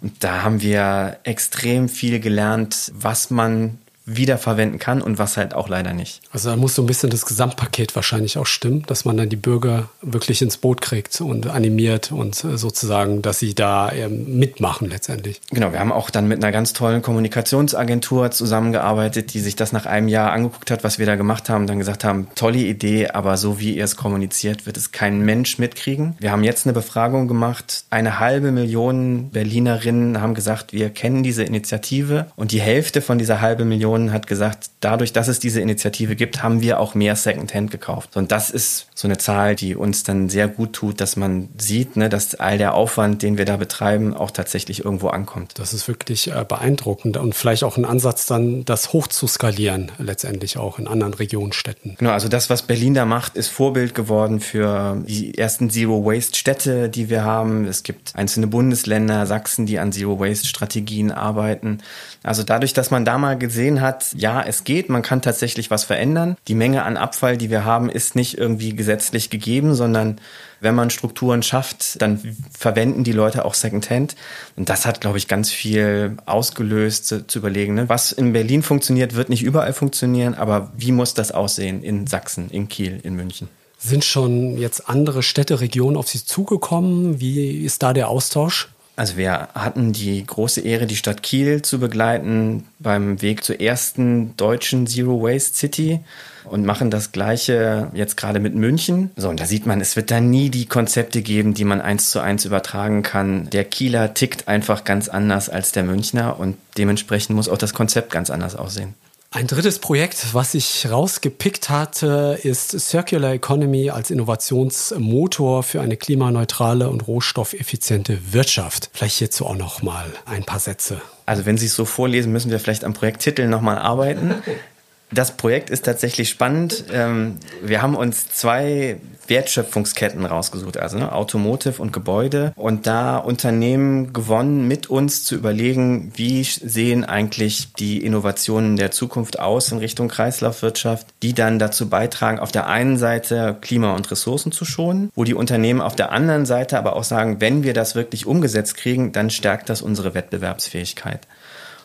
Und 0.00 0.22
da 0.22 0.42
haben 0.42 0.62
wir 0.62 1.18
extrem 1.24 1.88
viel 1.88 2.20
gelernt, 2.20 2.92
was 2.94 3.30
man 3.30 3.78
wiederverwenden 4.08 4.78
kann 4.78 5.02
und 5.02 5.18
was 5.18 5.36
halt 5.36 5.54
auch 5.54 5.68
leider 5.68 5.92
nicht. 5.92 6.20
Also 6.32 6.50
da 6.50 6.56
muss 6.56 6.74
so 6.74 6.82
ein 6.82 6.86
bisschen 6.86 7.10
das 7.10 7.26
Gesamtpaket 7.26 7.94
wahrscheinlich 7.94 8.38
auch 8.38 8.46
stimmen, 8.46 8.82
dass 8.86 9.04
man 9.04 9.16
dann 9.16 9.28
die 9.28 9.36
Bürger 9.36 9.88
wirklich 10.02 10.42
ins 10.42 10.56
Boot 10.56 10.80
kriegt 10.80 11.20
und 11.20 11.46
animiert 11.46 12.10
und 12.10 12.42
äh, 12.44 12.56
sozusagen, 12.56 13.22
dass 13.22 13.38
sie 13.38 13.54
da 13.54 13.92
ähm, 13.92 14.38
mitmachen 14.38 14.88
letztendlich. 14.88 15.40
Genau, 15.50 15.72
wir 15.72 15.80
haben 15.80 15.92
auch 15.92 16.10
dann 16.10 16.26
mit 16.26 16.42
einer 16.42 16.52
ganz 16.52 16.72
tollen 16.72 17.02
Kommunikationsagentur 17.02 18.30
zusammengearbeitet, 18.30 19.34
die 19.34 19.40
sich 19.40 19.56
das 19.56 19.72
nach 19.72 19.86
einem 19.86 20.08
Jahr 20.08 20.32
angeguckt 20.32 20.70
hat, 20.70 20.84
was 20.84 20.98
wir 20.98 21.06
da 21.06 21.16
gemacht 21.16 21.48
haben, 21.48 21.66
dann 21.66 21.78
gesagt 21.78 22.04
haben, 22.04 22.28
tolle 22.34 22.58
Idee, 22.58 23.08
aber 23.08 23.36
so 23.36 23.60
wie 23.60 23.76
ihr 23.76 23.84
es 23.84 23.96
kommuniziert, 23.96 24.66
wird 24.66 24.76
es 24.76 24.92
kein 24.92 25.20
Mensch 25.20 25.58
mitkriegen. 25.58 26.16
Wir 26.18 26.32
haben 26.32 26.44
jetzt 26.44 26.66
eine 26.66 26.72
Befragung 26.72 27.28
gemacht, 27.28 27.84
eine 27.90 28.18
halbe 28.18 28.52
Million 28.52 29.30
Berlinerinnen 29.30 30.20
haben 30.20 30.34
gesagt, 30.34 30.72
wir 30.72 30.90
kennen 30.90 31.22
diese 31.22 31.44
Initiative 31.44 32.26
und 32.36 32.52
die 32.52 32.60
Hälfte 32.60 33.02
von 33.02 33.18
dieser 33.18 33.40
halbe 33.40 33.64
Million 33.64 33.97
hat 34.12 34.26
gesagt, 34.26 34.70
dadurch, 34.80 35.12
dass 35.12 35.28
es 35.28 35.40
diese 35.40 35.60
Initiative 35.60 36.16
gibt, 36.16 36.42
haben 36.42 36.60
wir 36.60 36.80
auch 36.80 36.94
mehr 36.94 37.16
Secondhand 37.16 37.70
gekauft. 37.70 38.16
Und 38.16 38.32
das 38.32 38.50
ist 38.50 38.86
so 38.94 39.08
eine 39.08 39.18
Zahl, 39.18 39.54
die 39.54 39.74
uns 39.74 40.02
dann 40.02 40.28
sehr 40.28 40.48
gut 40.48 40.72
tut, 40.72 41.00
dass 41.00 41.16
man 41.16 41.48
sieht, 41.58 41.96
ne, 41.96 42.08
dass 42.08 42.34
all 42.34 42.58
der 42.58 42.74
Aufwand, 42.74 43.22
den 43.22 43.38
wir 43.38 43.44
da 43.44 43.56
betreiben, 43.56 44.14
auch 44.14 44.30
tatsächlich 44.30 44.84
irgendwo 44.84 45.08
ankommt. 45.08 45.58
Das 45.58 45.72
ist 45.72 45.88
wirklich 45.88 46.30
äh, 46.30 46.44
beeindruckend 46.48 47.16
und 47.16 47.34
vielleicht 47.34 47.64
auch 47.64 47.76
ein 47.76 47.84
Ansatz 47.84 48.26
dann, 48.26 48.64
das 48.64 48.92
hochzuskalieren, 48.92 49.92
letztendlich 49.98 50.58
auch 50.58 50.78
in 50.78 50.86
anderen 50.86 51.14
Regionenstädten. 51.14 51.96
Genau, 51.98 52.10
also 52.10 52.28
das, 52.28 52.50
was 52.50 52.62
Berlin 52.62 52.94
da 52.94 53.04
macht, 53.04 53.36
ist 53.36 53.48
Vorbild 53.48 53.94
geworden 53.94 54.40
für 54.40 55.02
die 55.06 55.36
ersten 55.36 55.70
Zero 55.70 56.04
Waste 56.04 56.36
Städte, 56.36 56.88
die 56.88 57.10
wir 57.10 57.24
haben. 57.24 57.64
Es 57.66 57.82
gibt 57.82 58.14
einzelne 58.14 58.46
Bundesländer, 58.46 59.26
Sachsen, 59.26 59.66
die 59.66 59.78
an 59.78 59.92
Zero 59.92 60.20
Waste 60.20 60.46
Strategien 60.46 61.10
arbeiten. 61.10 61.78
Also 62.22 62.42
dadurch, 62.42 62.72
dass 62.72 62.90
man 62.90 63.04
da 63.04 63.18
mal 63.18 63.38
gesehen 63.38 63.80
hat, 63.80 63.87
ja, 64.14 64.42
es 64.42 64.64
geht, 64.64 64.88
man 64.88 65.02
kann 65.02 65.22
tatsächlich 65.22 65.70
was 65.70 65.84
verändern. 65.84 66.36
Die 66.48 66.54
Menge 66.54 66.84
an 66.84 66.96
Abfall, 66.96 67.36
die 67.36 67.50
wir 67.50 67.64
haben, 67.64 67.88
ist 67.88 68.14
nicht 68.14 68.38
irgendwie 68.38 68.74
gesetzlich 68.74 69.30
gegeben, 69.30 69.74
sondern 69.74 70.20
wenn 70.60 70.74
man 70.74 70.90
Strukturen 70.90 71.42
schafft, 71.42 72.00
dann 72.02 72.36
verwenden 72.56 73.04
die 73.04 73.12
Leute 73.12 73.44
auch 73.44 73.54
Secondhand. 73.54 74.16
Und 74.56 74.68
das 74.68 74.86
hat, 74.86 75.00
glaube 75.00 75.18
ich, 75.18 75.28
ganz 75.28 75.50
viel 75.50 76.16
ausgelöst, 76.26 77.06
zu, 77.06 77.26
zu 77.26 77.38
überlegen, 77.38 77.74
ne? 77.74 77.88
was 77.88 78.12
in 78.12 78.32
Berlin 78.32 78.62
funktioniert, 78.62 79.14
wird 79.14 79.28
nicht 79.28 79.42
überall 79.42 79.72
funktionieren, 79.72 80.34
aber 80.34 80.72
wie 80.76 80.92
muss 80.92 81.14
das 81.14 81.30
aussehen 81.30 81.82
in 81.82 82.06
Sachsen, 82.06 82.50
in 82.50 82.68
Kiel, 82.68 83.00
in 83.02 83.14
München? 83.14 83.48
Sind 83.78 84.04
schon 84.04 84.58
jetzt 84.58 84.88
andere 84.88 85.22
Städte, 85.22 85.60
Regionen 85.60 85.96
auf 85.96 86.08
Sie 86.08 86.24
zugekommen? 86.24 87.20
Wie 87.20 87.64
ist 87.64 87.84
da 87.84 87.92
der 87.92 88.08
Austausch? 88.08 88.68
Also 88.98 89.16
wir 89.16 89.50
hatten 89.54 89.92
die 89.92 90.26
große 90.26 90.60
Ehre, 90.60 90.86
die 90.86 90.96
Stadt 90.96 91.22
Kiel 91.22 91.62
zu 91.62 91.78
begleiten 91.78 92.66
beim 92.80 93.22
Weg 93.22 93.44
zur 93.44 93.60
ersten 93.60 94.36
deutschen 94.36 94.88
Zero 94.88 95.22
Waste 95.22 95.54
City 95.54 96.00
und 96.42 96.66
machen 96.66 96.90
das 96.90 97.12
gleiche 97.12 97.92
jetzt 97.94 98.16
gerade 98.16 98.40
mit 98.40 98.56
München. 98.56 99.12
So, 99.14 99.28
und 99.28 99.38
da 99.38 99.46
sieht 99.46 99.66
man, 99.66 99.80
es 99.80 99.94
wird 99.94 100.10
da 100.10 100.20
nie 100.20 100.50
die 100.50 100.66
Konzepte 100.66 101.22
geben, 101.22 101.54
die 101.54 101.64
man 101.64 101.80
eins 101.80 102.10
zu 102.10 102.18
eins 102.18 102.44
übertragen 102.44 103.04
kann. 103.04 103.48
Der 103.50 103.64
Kieler 103.64 104.14
tickt 104.14 104.48
einfach 104.48 104.82
ganz 104.82 105.08
anders 105.08 105.48
als 105.48 105.70
der 105.70 105.84
Münchner 105.84 106.40
und 106.40 106.56
dementsprechend 106.76 107.36
muss 107.36 107.48
auch 107.48 107.58
das 107.58 107.74
Konzept 107.74 108.10
ganz 108.10 108.30
anders 108.30 108.56
aussehen. 108.56 108.94
Ein 109.30 109.46
drittes 109.46 109.78
Projekt, 109.78 110.32
was 110.32 110.54
ich 110.54 110.90
rausgepickt 110.90 111.68
hatte, 111.68 112.38
ist 112.42 112.80
Circular 112.80 113.34
Economy 113.34 113.90
als 113.90 114.10
Innovationsmotor 114.10 115.62
für 115.62 115.82
eine 115.82 115.98
klimaneutrale 115.98 116.88
und 116.88 117.06
rohstoffeffiziente 117.06 118.32
Wirtschaft. 118.32 118.88
Vielleicht 118.94 119.18
hierzu 119.18 119.44
auch 119.44 119.54
noch 119.54 119.82
mal 119.82 120.06
ein 120.24 120.44
paar 120.44 120.60
Sätze. 120.60 121.02
Also 121.26 121.44
wenn 121.44 121.58
Sie 121.58 121.66
es 121.66 121.74
so 121.74 121.84
vorlesen, 121.84 122.32
müssen 122.32 122.50
wir 122.50 122.58
vielleicht 122.58 122.84
am 122.84 122.94
Projekttitel 122.94 123.48
noch 123.48 123.60
mal 123.60 123.76
arbeiten. 123.76 124.34
Das 125.10 125.36
Projekt 125.36 125.70
ist 125.70 125.86
tatsächlich 125.86 126.28
spannend. 126.28 126.84
Ähm, 126.92 127.38
wir 127.62 127.80
haben 127.80 127.96
uns 127.96 128.28
zwei 128.28 129.00
Wertschöpfungsketten 129.26 130.24
rausgesucht, 130.24 130.78
also 130.78 130.98
ne, 130.98 131.12
Automotive 131.12 131.80
und 131.80 131.92
Gebäude 131.92 132.52
und 132.56 132.86
da 132.86 133.16
Unternehmen 133.18 134.12
gewonnen, 134.12 134.66
mit 134.66 134.90
uns 134.90 135.24
zu 135.24 135.34
überlegen, 135.34 136.12
wie 136.14 136.42
sehen 136.42 137.04
eigentlich 137.04 137.72
die 137.74 138.04
Innovationen 138.04 138.76
der 138.76 138.90
Zukunft 138.90 139.38
aus 139.38 139.70
in 139.72 139.78
Richtung 139.78 140.08
Kreislaufwirtschaft, 140.08 141.06
die 141.22 141.34
dann 141.34 141.58
dazu 141.58 141.88
beitragen, 141.88 142.38
auf 142.38 142.52
der 142.52 142.66
einen 142.66 142.96
Seite 142.96 143.56
Klima 143.60 143.94
und 143.94 144.10
Ressourcen 144.10 144.52
zu 144.52 144.64
schonen, 144.64 145.10
wo 145.14 145.24
die 145.24 145.34
Unternehmen 145.34 145.80
auf 145.80 145.96
der 145.96 146.12
anderen 146.12 146.46
Seite 146.46 146.78
aber 146.78 146.96
auch 146.96 147.04
sagen, 147.04 147.40
wenn 147.40 147.62
wir 147.62 147.74
das 147.74 147.94
wirklich 147.94 148.26
umgesetzt 148.26 148.76
kriegen, 148.76 149.12
dann 149.12 149.30
stärkt 149.30 149.68
das 149.68 149.82
unsere 149.82 150.14
Wettbewerbsfähigkeit. 150.14 151.26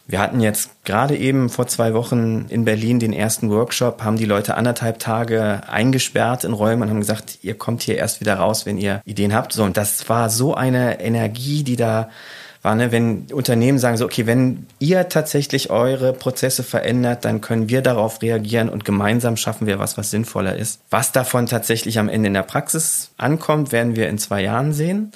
Wir 0.06 0.20
hatten 0.20 0.42
jetzt 0.42 0.84
gerade 0.84 1.16
eben 1.16 1.50
vor 1.50 1.68
zwei 1.68 1.94
Wochen 1.94 2.46
in 2.50 2.66
Berlin 2.66 3.00
den 3.00 3.14
ersten 3.14 3.50
Workshop, 3.50 4.04
haben 4.04 4.18
die 4.18 4.26
Leute 4.26 4.56
anderthalb 4.56 5.00
Tage 5.00 5.62
eingesperrt 5.68 6.44
in 6.44 6.52
Räumen 6.52 6.84
und 6.84 6.90
haben 6.90 7.00
gesagt, 7.00 7.40
ihr 7.42 7.58
kommt 7.58 7.84
hier 7.84 7.98
erst 7.98 8.20
wieder 8.20 8.36
raus, 8.36 8.66
wenn 8.66 8.78
ihr 8.78 9.02
Ideen 9.06 9.34
habt. 9.34 9.54
So, 9.54 9.64
und 9.64 9.78
das 9.78 10.10
war 10.10 10.30
so 10.30 10.56
eine 10.56 11.00
Energie, 11.00 11.64
die 11.64 11.78
da 11.78 12.10
war, 12.64 12.76
ne, 12.76 12.92
wenn 12.92 13.28
Unternehmen 13.34 13.78
sagen 13.78 13.98
so, 13.98 14.06
okay, 14.06 14.26
wenn 14.26 14.66
ihr 14.80 15.10
tatsächlich 15.10 15.70
eure 15.70 16.14
Prozesse 16.14 16.64
verändert, 16.64 17.26
dann 17.26 17.42
können 17.42 17.70
wir 17.70 17.82
darauf 17.82 18.22
reagieren 18.22 18.70
und 18.70 18.86
gemeinsam 18.86 19.36
schaffen 19.36 19.68
wir 19.68 19.80
was, 19.80 19.98
was 19.98 20.12
sinnvoller 20.12 20.56
ist. 20.56 20.80
Was 20.90 21.12
davon 21.12 21.46
tatsächlich 21.46 22.00
am 22.00 22.08
Ende 22.08 22.28
in 22.28 22.34
der 22.34 22.44
Praxis 22.44 23.12
ankommt, 23.18 23.74
werden 23.74 23.98
wir 23.98 24.08
in 24.08 24.18
zwei 24.18 24.42
Jahren 24.42 24.72
sehen. 24.72 25.12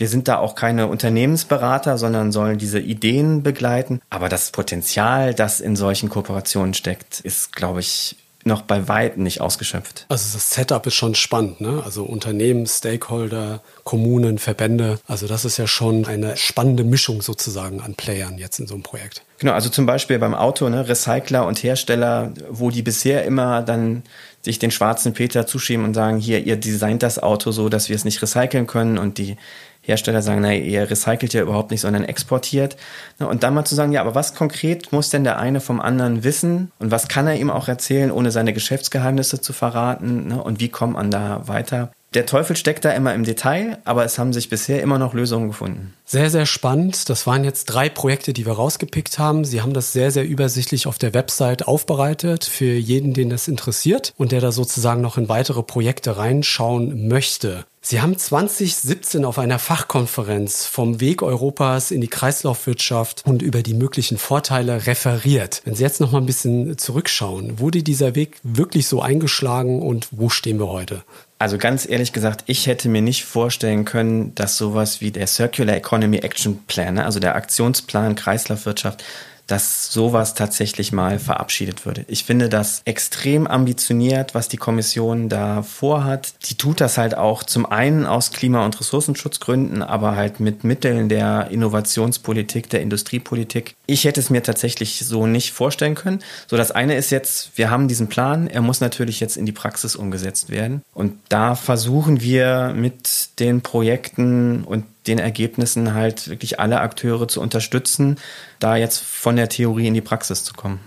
Wir 0.00 0.08
sind 0.08 0.28
da 0.28 0.38
auch 0.38 0.54
keine 0.54 0.86
Unternehmensberater, 0.86 1.98
sondern 1.98 2.32
sollen 2.32 2.56
diese 2.56 2.80
Ideen 2.80 3.42
begleiten. 3.42 4.00
Aber 4.08 4.30
das 4.30 4.50
Potenzial, 4.50 5.34
das 5.34 5.60
in 5.60 5.76
solchen 5.76 6.08
Kooperationen 6.08 6.72
steckt, 6.72 7.20
ist, 7.20 7.54
glaube 7.54 7.80
ich, 7.80 8.16
noch 8.42 8.62
bei 8.62 8.88
weitem 8.88 9.22
nicht 9.22 9.42
ausgeschöpft. 9.42 10.06
Also 10.08 10.32
das 10.32 10.50
Setup 10.52 10.86
ist 10.86 10.94
schon 10.94 11.14
spannend, 11.14 11.60
ne? 11.60 11.82
Also 11.84 12.04
Unternehmen, 12.04 12.66
Stakeholder, 12.66 13.60
Kommunen, 13.84 14.38
Verbände. 14.38 14.98
Also 15.06 15.26
das 15.26 15.44
ist 15.44 15.58
ja 15.58 15.66
schon 15.66 16.06
eine 16.06 16.38
spannende 16.38 16.82
Mischung 16.84 17.20
sozusagen 17.20 17.82
an 17.82 17.94
Playern 17.94 18.38
jetzt 18.38 18.58
in 18.58 18.66
so 18.66 18.72
einem 18.72 18.82
Projekt. 18.82 19.20
Genau, 19.38 19.52
also 19.52 19.68
zum 19.68 19.84
Beispiel 19.84 20.18
beim 20.18 20.34
Auto, 20.34 20.70
ne, 20.70 20.88
Recycler 20.88 21.46
und 21.46 21.62
Hersteller, 21.62 22.32
wo 22.48 22.70
die 22.70 22.80
bisher 22.80 23.26
immer 23.26 23.60
dann 23.60 24.02
sich 24.42 24.58
den 24.58 24.70
schwarzen 24.70 25.12
Peter 25.12 25.46
zuschieben 25.46 25.84
und 25.84 25.92
sagen, 25.92 26.18
hier, 26.18 26.42
ihr 26.42 26.56
designt 26.56 27.02
das 27.02 27.18
Auto 27.18 27.50
so, 27.50 27.68
dass 27.68 27.90
wir 27.90 27.96
es 27.96 28.06
nicht 28.06 28.22
recyceln 28.22 28.66
können 28.66 28.96
und 28.96 29.18
die 29.18 29.36
Hersteller 29.82 30.22
sagen, 30.22 30.42
naja, 30.42 30.60
ihr 30.60 30.90
recycelt 30.90 31.32
ja 31.32 31.42
überhaupt 31.42 31.70
nicht, 31.70 31.80
sondern 31.80 32.04
exportiert. 32.04 32.76
Und 33.18 33.42
dann 33.42 33.54
mal 33.54 33.64
zu 33.64 33.74
sagen, 33.74 33.92
ja, 33.92 34.00
aber 34.02 34.14
was 34.14 34.34
konkret 34.34 34.92
muss 34.92 35.10
denn 35.10 35.24
der 35.24 35.38
eine 35.38 35.60
vom 35.60 35.80
anderen 35.80 36.22
wissen 36.22 36.70
und 36.78 36.90
was 36.90 37.08
kann 37.08 37.26
er 37.26 37.36
ihm 37.36 37.50
auch 37.50 37.68
erzählen, 37.68 38.10
ohne 38.10 38.30
seine 38.30 38.52
Geschäftsgeheimnisse 38.52 39.40
zu 39.40 39.52
verraten 39.52 40.28
ne? 40.28 40.42
und 40.42 40.60
wie 40.60 40.68
kommt 40.68 40.94
man 40.94 41.10
da 41.10 41.48
weiter? 41.48 41.90
Der 42.12 42.26
Teufel 42.26 42.56
steckt 42.56 42.84
da 42.84 42.90
immer 42.90 43.14
im 43.14 43.22
Detail, 43.22 43.78
aber 43.84 44.04
es 44.04 44.18
haben 44.18 44.32
sich 44.32 44.48
bisher 44.48 44.82
immer 44.82 44.98
noch 44.98 45.14
Lösungen 45.14 45.46
gefunden. 45.46 45.94
Sehr, 46.04 46.28
sehr 46.28 46.44
spannend. 46.44 47.08
Das 47.08 47.24
waren 47.28 47.44
jetzt 47.44 47.66
drei 47.66 47.88
Projekte, 47.88 48.32
die 48.32 48.46
wir 48.46 48.54
rausgepickt 48.54 49.20
haben. 49.20 49.44
Sie 49.44 49.62
haben 49.62 49.74
das 49.74 49.92
sehr, 49.92 50.10
sehr 50.10 50.26
übersichtlich 50.26 50.88
auf 50.88 50.98
der 50.98 51.14
Website 51.14 51.68
aufbereitet 51.68 52.44
für 52.44 52.72
jeden, 52.72 53.14
den 53.14 53.30
das 53.30 53.46
interessiert 53.46 54.12
und 54.16 54.32
der 54.32 54.40
da 54.40 54.50
sozusagen 54.50 55.02
noch 55.02 55.18
in 55.18 55.28
weitere 55.28 55.62
Projekte 55.62 56.16
reinschauen 56.16 57.06
möchte. 57.06 57.64
Sie 57.80 58.00
haben 58.00 58.18
2017 58.18 59.24
auf 59.24 59.38
einer 59.38 59.60
Fachkonferenz 59.60 60.66
vom 60.66 61.00
Weg 61.00 61.22
Europas 61.22 61.92
in 61.92 62.00
die 62.00 62.08
Kreislaufwirtschaft 62.08 63.22
und 63.24 63.40
über 63.40 63.62
die 63.62 63.72
möglichen 63.72 64.18
Vorteile 64.18 64.86
referiert. 64.86 65.62
Wenn 65.64 65.76
Sie 65.76 65.84
jetzt 65.84 66.00
noch 66.00 66.10
mal 66.10 66.18
ein 66.18 66.26
bisschen 66.26 66.76
zurückschauen, 66.76 67.60
wurde 67.60 67.84
dieser 67.84 68.16
Weg 68.16 68.40
wirklich 68.42 68.88
so 68.88 69.00
eingeschlagen 69.00 69.80
und 69.80 70.08
wo 70.10 70.28
stehen 70.28 70.58
wir 70.58 70.68
heute? 70.68 71.04
Also 71.40 71.56
ganz 71.56 71.88
ehrlich 71.88 72.12
gesagt, 72.12 72.44
ich 72.48 72.66
hätte 72.66 72.90
mir 72.90 73.00
nicht 73.00 73.24
vorstellen 73.24 73.86
können, 73.86 74.34
dass 74.34 74.58
sowas 74.58 75.00
wie 75.00 75.10
der 75.10 75.26
Circular 75.26 75.74
Economy 75.74 76.18
Action 76.18 76.58
Plan, 76.66 76.96
ne, 76.96 77.04
also 77.06 77.18
der 77.18 77.34
Aktionsplan 77.34 78.14
Kreislaufwirtschaft, 78.14 79.02
dass 79.46 79.90
sowas 79.90 80.34
tatsächlich 80.34 80.92
mal 80.92 81.18
verabschiedet 81.18 81.86
würde. 81.86 82.04
Ich 82.08 82.24
finde 82.24 82.50
das 82.50 82.82
extrem 82.84 83.46
ambitioniert, 83.46 84.34
was 84.34 84.48
die 84.48 84.58
Kommission 84.58 85.30
da 85.30 85.62
vorhat. 85.62 86.34
Die 86.50 86.56
tut 86.56 86.80
das 86.80 86.98
halt 86.98 87.16
auch 87.16 87.42
zum 87.42 87.64
einen 87.64 88.04
aus 88.04 88.32
Klima- 88.32 88.64
und 88.66 88.78
Ressourcenschutzgründen, 88.78 89.82
aber 89.82 90.16
halt 90.16 90.40
mit 90.40 90.62
Mitteln 90.62 91.08
der 91.08 91.48
Innovationspolitik, 91.50 92.68
der 92.68 92.82
Industriepolitik. 92.82 93.76
Ich 93.90 94.04
hätte 94.04 94.20
es 94.20 94.30
mir 94.30 94.40
tatsächlich 94.40 95.00
so 95.04 95.26
nicht 95.26 95.50
vorstellen 95.50 95.96
können. 95.96 96.20
So, 96.46 96.56
das 96.56 96.70
eine 96.70 96.94
ist 96.94 97.10
jetzt, 97.10 97.50
wir 97.56 97.70
haben 97.70 97.88
diesen 97.88 98.08
Plan, 98.08 98.46
er 98.46 98.60
muss 98.60 98.80
natürlich 98.80 99.18
jetzt 99.18 99.36
in 99.36 99.46
die 99.46 99.52
Praxis 99.52 99.96
umgesetzt 99.96 100.48
werden. 100.48 100.82
Und 100.94 101.18
da 101.28 101.56
versuchen 101.56 102.20
wir 102.20 102.72
mit 102.72 103.40
den 103.40 103.62
Projekten 103.62 104.62
und 104.62 104.84
den 105.08 105.18
Ergebnissen 105.18 105.92
halt 105.92 106.28
wirklich 106.28 106.60
alle 106.60 106.80
Akteure 106.80 107.26
zu 107.26 107.40
unterstützen, 107.40 108.16
da 108.60 108.76
jetzt 108.76 109.02
von 109.02 109.34
der 109.34 109.48
Theorie 109.48 109.88
in 109.88 109.94
die 109.94 110.00
Praxis 110.00 110.44
zu 110.44 110.54
kommen. 110.54 110.78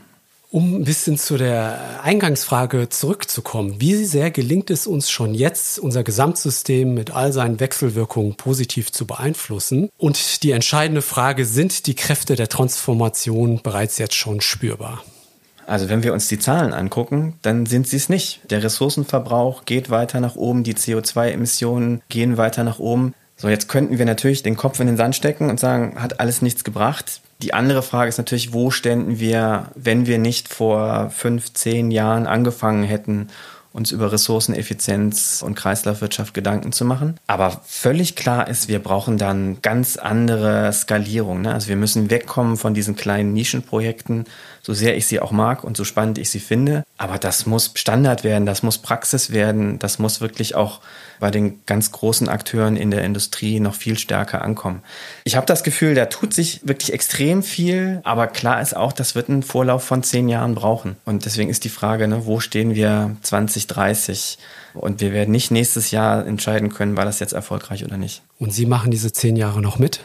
Um 0.53 0.75
ein 0.75 0.83
bisschen 0.83 1.17
zu 1.17 1.35
der 1.37 2.03
Eingangsfrage 2.03 2.87
zurückzukommen, 2.87 3.81
wie 3.81 3.95
sehr 4.05 4.29
gelingt 4.29 4.69
es 4.69 4.85
uns 4.85 5.09
schon 5.09 5.33
jetzt, 5.33 5.79
unser 5.79 6.03
Gesamtsystem 6.03 6.93
mit 6.93 7.09
all 7.09 7.33
seinen 7.33 7.59
Wechselwirkungen 7.59 8.35
positiv 8.35 8.91
zu 8.91 9.07
beeinflussen? 9.07 9.89
Und 9.97 10.43
die 10.43 10.51
entscheidende 10.51 11.01
Frage, 11.01 11.45
sind 11.45 11.87
die 11.87 11.95
Kräfte 11.95 12.35
der 12.35 12.49
Transformation 12.49 13.61
bereits 13.63 13.97
jetzt 13.97 14.13
schon 14.13 14.41
spürbar? 14.41 15.03
Also 15.65 15.89
wenn 15.89 16.03
wir 16.03 16.13
uns 16.13 16.27
die 16.27 16.37
Zahlen 16.37 16.71
angucken, 16.71 17.33
dann 17.41 17.65
sind 17.65 17.87
sie 17.87 17.97
es 17.97 18.07
nicht. 18.07 18.41
Der 18.51 18.61
Ressourcenverbrauch 18.61 19.65
geht 19.65 19.89
weiter 19.89 20.19
nach 20.19 20.35
oben, 20.35 20.63
die 20.63 20.75
CO2-Emissionen 20.75 22.03
gehen 22.09 22.37
weiter 22.37 22.63
nach 22.63 22.77
oben. 22.77 23.15
So, 23.37 23.49
jetzt 23.49 23.69
könnten 23.69 23.97
wir 23.97 24.05
natürlich 24.05 24.43
den 24.43 24.55
Kopf 24.55 24.79
in 24.79 24.85
den 24.85 24.97
Sand 24.97 25.15
stecken 25.15 25.49
und 25.49 25.59
sagen, 25.59 25.99
hat 25.99 26.19
alles 26.19 26.43
nichts 26.43 26.63
gebracht. 26.63 27.21
Die 27.43 27.53
andere 27.53 27.83
Frage 27.83 28.07
ist 28.07 28.17
natürlich, 28.17 28.53
wo 28.53 28.71
ständen 28.71 29.19
wir, 29.19 29.69
wenn 29.75 30.05
wir 30.05 30.17
nicht 30.17 30.47
vor 30.47 31.09
fünf, 31.09 31.51
zehn 31.53 31.91
Jahren 31.91 32.25
angefangen 32.25 32.83
hätten, 32.83 33.27
uns 33.73 33.91
über 33.91 34.13
Ressourceneffizienz 34.13 35.43
und 35.45 35.55
Kreislaufwirtschaft 35.55 36.33
Gedanken 36.33 36.71
zu 36.71 36.85
machen. 36.85 37.17
Aber 37.27 37.59
völlig 37.65 38.15
klar 38.15 38.47
ist, 38.47 38.69
wir 38.69 38.79
brauchen 38.79 39.17
dann 39.17 39.61
ganz 39.61 39.97
andere 39.97 40.71
Skalierung. 40.71 41.41
Ne? 41.41 41.53
Also 41.53 41.67
wir 41.67 41.75
müssen 41.75 42.09
wegkommen 42.09 42.55
von 42.55 42.73
diesen 42.73 42.95
kleinen 42.95 43.33
Nischenprojekten, 43.33 44.23
so 44.65 44.73
sehr 44.73 44.95
ich 44.95 45.05
sie 45.05 45.19
auch 45.19 45.31
mag 45.31 45.65
und 45.65 45.75
so 45.75 45.83
spannend 45.83 46.17
ich 46.17 46.31
sie 46.31 46.39
finde. 46.39 46.83
Aber 46.97 47.19
das 47.19 47.45
muss 47.45 47.71
Standard 47.75 48.23
werden, 48.23 48.45
das 48.45 48.63
muss 48.63 48.77
Praxis 48.77 49.31
werden, 49.31 49.77
das 49.77 49.99
muss 49.99 50.21
wirklich 50.21 50.55
auch 50.55 50.79
bei 51.19 51.31
den 51.31 51.59
ganz 51.65 51.91
großen 51.91 52.29
Akteuren 52.29 52.77
in 52.77 52.89
der 52.89 53.03
Industrie 53.03 53.59
noch 53.59 53.75
viel 53.75 53.99
stärker 53.99 54.41
ankommen. 54.41 54.81
Ich 55.25 55.35
habe 55.35 55.45
das 55.45 55.63
Gefühl, 55.63 55.95
da 55.95 56.05
tut 56.05 56.33
sich 56.33 56.61
wirklich 56.63 56.93
extrem 56.93 57.43
viel, 57.43 57.99
aber 58.05 58.27
klar 58.27 58.61
ist 58.61 58.75
auch, 58.75 58.93
das 58.93 59.15
wird 59.15 59.29
einen 59.29 59.43
Vorlauf 59.43 59.83
von 59.83 60.01
zehn 60.01 60.29
Jahren 60.29 60.55
brauchen. 60.55 60.95
Und 61.03 61.25
deswegen 61.25 61.49
ist 61.49 61.65
die 61.65 61.69
Frage, 61.69 62.07
ne, 62.07 62.25
wo 62.25 62.39
stehen 62.39 62.73
wir 62.73 63.17
2030? 63.21 64.37
Und 64.73 65.01
wir 65.01 65.11
werden 65.11 65.31
nicht 65.31 65.51
nächstes 65.51 65.91
Jahr 65.91 66.25
entscheiden 66.25 66.73
können, 66.73 66.95
war 66.95 67.05
das 67.05 67.19
jetzt 67.19 67.33
erfolgreich 67.33 67.83
oder 67.83 67.97
nicht. 67.97 68.21
Und 68.39 68.53
Sie 68.53 68.65
machen 68.65 68.91
diese 68.91 69.11
zehn 69.11 69.35
Jahre 69.35 69.61
noch 69.61 69.77
mit? 69.77 69.99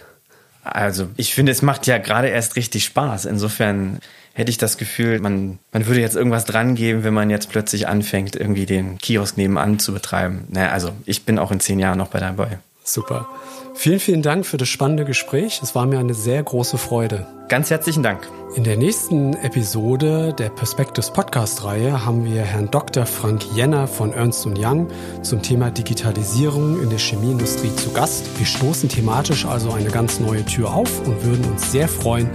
Also 0.63 1.09
ich 1.17 1.35
finde, 1.35 1.53
es 1.53 1.63
macht 1.63 1.87
ja 1.87 1.99
gerade 1.99 2.29
erst 2.29 2.57
richtig 2.57 2.85
Spaß. 2.85 3.25
Insofern 3.25 4.01
hätte 4.39 4.51
ich 4.51 4.59
das 4.59 4.79
Gefühl, 4.79 5.19
man, 5.19 5.59
man 5.73 5.87
würde 5.89 6.01
jetzt 6.01 6.15
irgendwas 6.15 6.45
dran 6.45 6.77
geben, 6.77 7.03
wenn 7.03 7.13
man 7.13 7.29
jetzt 7.29 7.51
plötzlich 7.51 7.89
anfängt, 7.89 8.37
irgendwie 8.37 8.67
den 8.67 8.97
Kiosk 8.99 9.37
nebenan 9.37 9.81
zu 9.81 9.93
betreiben. 9.93 10.47
Naja, 10.49 10.71
also 10.71 10.93
ich 11.07 11.25
bin 11.25 11.41
auch 11.41 11.51
in 11.51 11.59
zehn 11.59 11.81
Jahren 11.81 11.99
noch 11.99 12.07
bei 12.07 12.21
dabei. 12.21 12.61
Super. 12.85 13.27
Vielen, 13.75 13.99
vielen 13.99 14.23
Dank 14.23 14.47
für 14.47 14.57
das 14.57 14.69
spannende 14.69 15.05
Gespräch. 15.05 15.61
Es 15.61 15.75
war 15.75 15.87
mir 15.87 15.99
eine 15.99 16.15
sehr 16.15 16.41
große 16.41 16.79
Freude. 16.79 17.27
Ganz 17.49 17.71
herzlichen 17.71 18.05
Dank. 18.05 18.29
In 18.55 18.63
der 18.63 18.77
nächsten 18.77 19.35
Episode 19.35 20.33
der 20.39 20.51
Perspectives 20.51 21.13
Podcast-Reihe 21.13 22.07
haben 22.07 22.25
wir 22.25 22.43
Herrn 22.43 22.71
Dr. 22.71 23.07
Frank 23.07 23.45
Jenner 23.57 23.89
von 23.89 24.13
Ernst 24.13 24.47
Young 24.47 24.89
zum 25.23 25.43
Thema 25.43 25.71
Digitalisierung 25.71 26.81
in 26.81 26.91
der 26.91 26.99
Chemieindustrie 26.99 27.75
zu 27.75 27.93
Gast. 27.93 28.25
Wir 28.39 28.47
stoßen 28.47 28.89
thematisch 28.89 29.47
also 29.47 29.73
eine 29.73 29.91
ganz 29.91 30.21
neue 30.21 30.45
Tür 30.45 30.73
auf 30.73 31.07
und 31.07 31.25
würden 31.25 31.45
uns 31.45 31.73
sehr 31.73 31.89
freuen, 31.89 32.31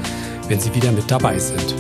wenn 0.54 0.60
Sie 0.60 0.76
wieder 0.76 0.92
mit 0.92 1.10
dabei 1.10 1.40
sind. 1.40 1.74